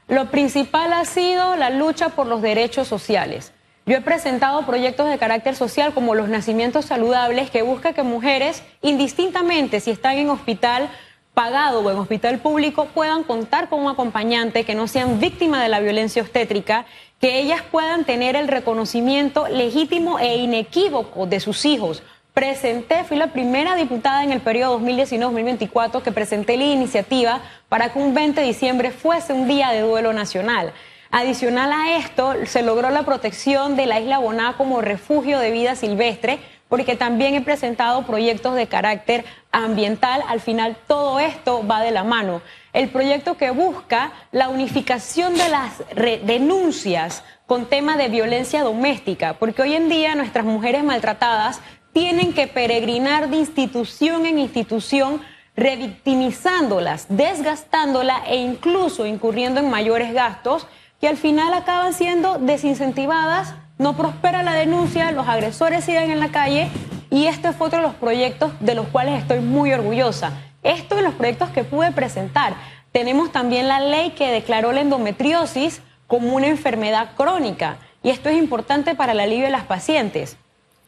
Lo 0.09 0.27
principal 0.31 0.93
ha 0.93 1.05
sido 1.05 1.57
la 1.57 1.71
lucha 1.71 2.11
por 2.11 2.27
los 2.27 2.43
derechos 2.43 2.87
sociales. 2.87 3.53
Yo 3.87 3.97
he 3.97 4.01
presentado 4.01 4.65
proyectos 4.67 5.09
de 5.09 5.19
carácter 5.19 5.57
social 5.57 5.95
como 5.95 6.15
los 6.15 6.29
nacimientos 6.29 6.87
saludables 6.87 7.51
que 7.51 7.63
busca 7.63 7.93
que 7.93 8.03
mujeres, 8.03 8.63
indistintamente 8.83 9.81
si 9.81 9.91
están 9.91 10.17
en 10.17 10.31
hospital 10.31 10.91
pagado 11.35 11.81
o 11.81 11.91
en 11.91 11.99
hospital 11.99 12.39
público 12.39 12.87
puedan 12.95 13.25
contar 13.25 13.69
con 13.69 13.81
un 13.81 13.89
acompañante, 13.91 14.65
que 14.65 14.75
no 14.75 14.87
sean 14.87 15.21
víctimas 15.21 15.63
de 15.63 15.69
la 15.69 15.81
violencia 15.81 16.23
obstétrica, 16.23 16.87
que 17.21 17.41
ellas 17.41 17.63
puedan 17.71 18.05
tener 18.05 18.37
el 18.37 18.49
reconocimiento 18.49 19.49
legítimo 19.49 20.19
e 20.19 20.37
inequívoco 20.37 21.27
de 21.27 21.41
sus 21.41 21.65
hijos. 21.65 22.03
Presenté, 22.35 23.05
fui 23.05 23.17
la 23.17 23.29
primera 23.29 23.77
diputada 23.77 24.25
en 24.25 24.33
el 24.33 24.41
periodo 24.41 24.81
2019-2024 24.81 26.03
que 26.03 26.11
presenté 26.11 26.57
la 26.57 26.65
iniciativa 26.65 27.41
para 27.69 27.93
que 27.93 28.01
un 28.01 28.13
20 28.13 28.41
de 28.41 28.47
diciembre 28.49 28.91
fuese 28.91 29.33
un 29.33 29.47
día 29.47 29.71
de 29.71 29.83
duelo 29.83 30.13
nacional. 30.13 30.73
Adicional 31.13 31.73
a 31.73 31.97
esto, 31.97 32.35
se 32.47 32.65
logró 32.65 32.91
la 32.91 33.05
protección 33.05 33.77
de 33.77 33.87
la 33.87 34.01
isla 34.01 34.19
Boná 34.19 34.55
como 34.57 34.81
refugio 34.81 35.39
de 35.39 35.53
vida 35.53 35.77
silvestre, 35.77 36.41
porque 36.69 36.97
también 36.97 37.37
he 37.37 37.41
presentado 37.41 38.05
proyectos 38.05 38.57
de 38.57 38.67
carácter 38.67 39.25
ambiental. 39.53 40.25
Al 40.27 40.41
final, 40.41 40.77
todo 40.89 41.21
esto 41.21 41.65
va 41.65 41.83
de 41.83 41.93
la 41.93 42.03
mano. 42.03 42.43
El 42.73 42.89
proyecto 42.89 43.37
que 43.37 43.53
busca 43.53 44.11
la 44.33 44.49
unificación 44.49 45.35
de 45.35 45.49
las 45.51 45.85
denuncias 46.27 47.23
con 47.47 47.67
tema 47.67 47.97
de 47.97 48.09
violencia 48.09 48.65
doméstica, 48.65 49.35
porque 49.35 49.63
hoy 49.63 49.75
en 49.75 49.89
día 49.89 50.17
nuestras 50.17 50.45
mujeres 50.45 50.83
maltratadas 50.83 51.61
tienen 51.95 52.35
que 52.35 52.49
peregrinar 52.49 53.31
de 53.31 53.37
institución 53.37 54.27
en 54.27 54.39
institución 54.39 55.23
revictimizándolas, 55.57 57.07
desgastándolas 57.09 58.23
e 58.27 58.37
incluso 58.37 59.07
incurriendo 59.07 59.61
en 59.61 59.71
mayores 59.71 60.13
gastos 60.13 60.67
que 61.01 61.07
al 61.07 61.17
final 61.17 61.55
acaban 61.55 61.95
siendo 61.95 62.39
desincentivadas, 62.39 63.55
no 63.79 63.97
prospera 63.97 64.43
la 64.43 64.55
denuncia, 64.55 65.13
los 65.13 65.29
agresores 65.29 65.85
siguen 65.85 66.11
en 66.11 66.19
la 66.19 66.33
calle 66.33 66.69
y 67.11 67.27
este 67.27 67.53
fue 67.53 67.69
otro 67.69 67.79
de 67.79 67.87
los 67.87 67.95
proyectos 67.95 68.53
de 68.59 68.75
los 68.75 68.89
cuales 68.89 69.21
estoy 69.21 69.39
muy 69.39 69.73
orgullosa. 69.73 70.33
Esto 70.65 70.97
de 70.97 71.03
los 71.03 71.15
proyectos 71.15 71.51
que 71.51 71.63
pude 71.63 71.93
presentar. 71.93 72.55
Tenemos 72.91 73.31
también 73.31 73.69
la 73.69 73.79
ley 73.79 74.11
que 74.11 74.33
declaró 74.33 74.73
la 74.73 74.81
endometriosis 74.81 75.81
como 76.09 76.35
una 76.35 76.49
enfermedad 76.49 77.11
crónica 77.17 77.77
y 78.03 78.11
esto 78.11 78.29
es 78.29 78.37
importante 78.37 78.97
para 78.97 79.13
el 79.13 79.21
alivio 79.21 79.45
de 79.45 79.51
las 79.51 79.65
pacientes. 79.65 80.39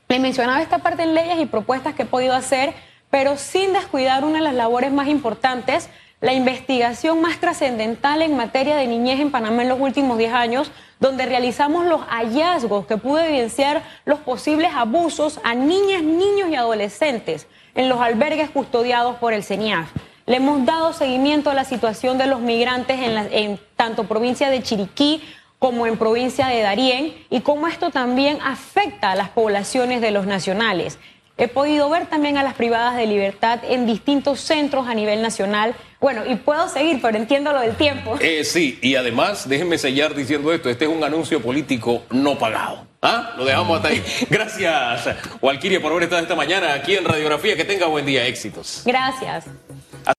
Le 0.08 0.20
mencionaba 0.20 0.62
esta 0.62 0.78
parte 0.78 1.02
en 1.02 1.14
leyes 1.14 1.40
y 1.40 1.46
propuestas 1.46 1.94
que 1.94 2.02
he 2.02 2.06
podido 2.06 2.34
hacer, 2.34 2.74
pero 3.10 3.36
sin 3.36 3.72
descuidar 3.72 4.24
una 4.24 4.38
de 4.38 4.44
las 4.44 4.54
labores 4.54 4.92
más 4.92 5.08
importantes, 5.08 5.88
la 6.20 6.32
investigación 6.32 7.20
más 7.20 7.38
trascendental 7.40 8.22
en 8.22 8.36
materia 8.36 8.76
de 8.76 8.86
niñez 8.86 9.20
en 9.20 9.32
Panamá 9.32 9.62
en 9.62 9.68
los 9.68 9.80
últimos 9.80 10.16
10 10.16 10.32
años, 10.32 10.70
donde 11.00 11.26
realizamos 11.26 11.86
los 11.86 12.02
hallazgos 12.02 12.86
que 12.86 12.96
pude 12.96 13.28
evidenciar 13.28 13.82
los 14.04 14.20
posibles 14.20 14.70
abusos 14.74 15.40
a 15.42 15.54
niñas, 15.54 16.02
niños 16.02 16.48
y 16.50 16.54
adolescentes 16.54 17.48
en 17.74 17.88
los 17.88 18.00
albergues 18.00 18.48
custodiados 18.50 19.16
por 19.16 19.34
el 19.34 19.42
CENIAF. 19.42 19.90
Le 20.24 20.36
hemos 20.36 20.64
dado 20.64 20.92
seguimiento 20.92 21.50
a 21.50 21.54
la 21.54 21.64
situación 21.64 22.16
de 22.16 22.26
los 22.26 22.40
migrantes 22.40 22.98
en, 23.00 23.16
en 23.32 23.60
tanto 23.76 24.04
provincia 24.04 24.50
de 24.50 24.62
Chiriquí 24.62 25.22
como 25.58 25.86
en 25.86 25.96
provincia 25.96 26.48
de 26.48 26.60
Darién 26.60 27.14
y 27.30 27.40
cómo 27.40 27.68
esto 27.68 27.90
también 27.90 28.38
afecta 28.42 29.12
a 29.12 29.14
las 29.14 29.30
poblaciones 29.30 30.00
de 30.00 30.10
los 30.10 30.26
nacionales. 30.26 30.98
He 31.38 31.48
podido 31.48 31.90
ver 31.90 32.06
también 32.06 32.38
a 32.38 32.42
las 32.42 32.54
privadas 32.54 32.96
de 32.96 33.06
libertad 33.06 33.60
en 33.68 33.86
distintos 33.86 34.40
centros 34.40 34.88
a 34.88 34.94
nivel 34.94 35.20
nacional. 35.20 35.74
Bueno, 36.00 36.22
y 36.26 36.36
puedo 36.36 36.66
seguir, 36.68 37.00
pero 37.02 37.18
entiendo 37.18 37.52
lo 37.52 37.60
del 37.60 37.74
tiempo. 37.76 38.16
Eh, 38.20 38.42
sí, 38.42 38.78
y 38.80 38.96
además, 38.96 39.46
déjenme 39.46 39.76
sellar 39.76 40.14
diciendo 40.14 40.50
esto, 40.52 40.70
este 40.70 40.86
es 40.86 40.90
un 40.90 41.04
anuncio 41.04 41.42
político 41.42 42.04
no 42.10 42.38
pagado. 42.38 42.86
¿Ah? 43.02 43.34
Lo 43.36 43.44
dejamos 43.44 43.76
hasta 43.76 43.88
ahí. 43.88 44.02
Gracias, 44.30 45.08
Walquiria, 45.42 45.80
por 45.80 45.92
haber 45.92 46.04
estado 46.04 46.22
esta 46.22 46.34
mañana 46.34 46.72
aquí 46.72 46.94
en 46.94 47.04
Radiografía. 47.04 47.54
Que 47.54 47.64
tenga 47.64 47.86
buen 47.86 48.06
día, 48.06 48.26
éxitos. 48.26 48.82
Gracias. 48.86 49.44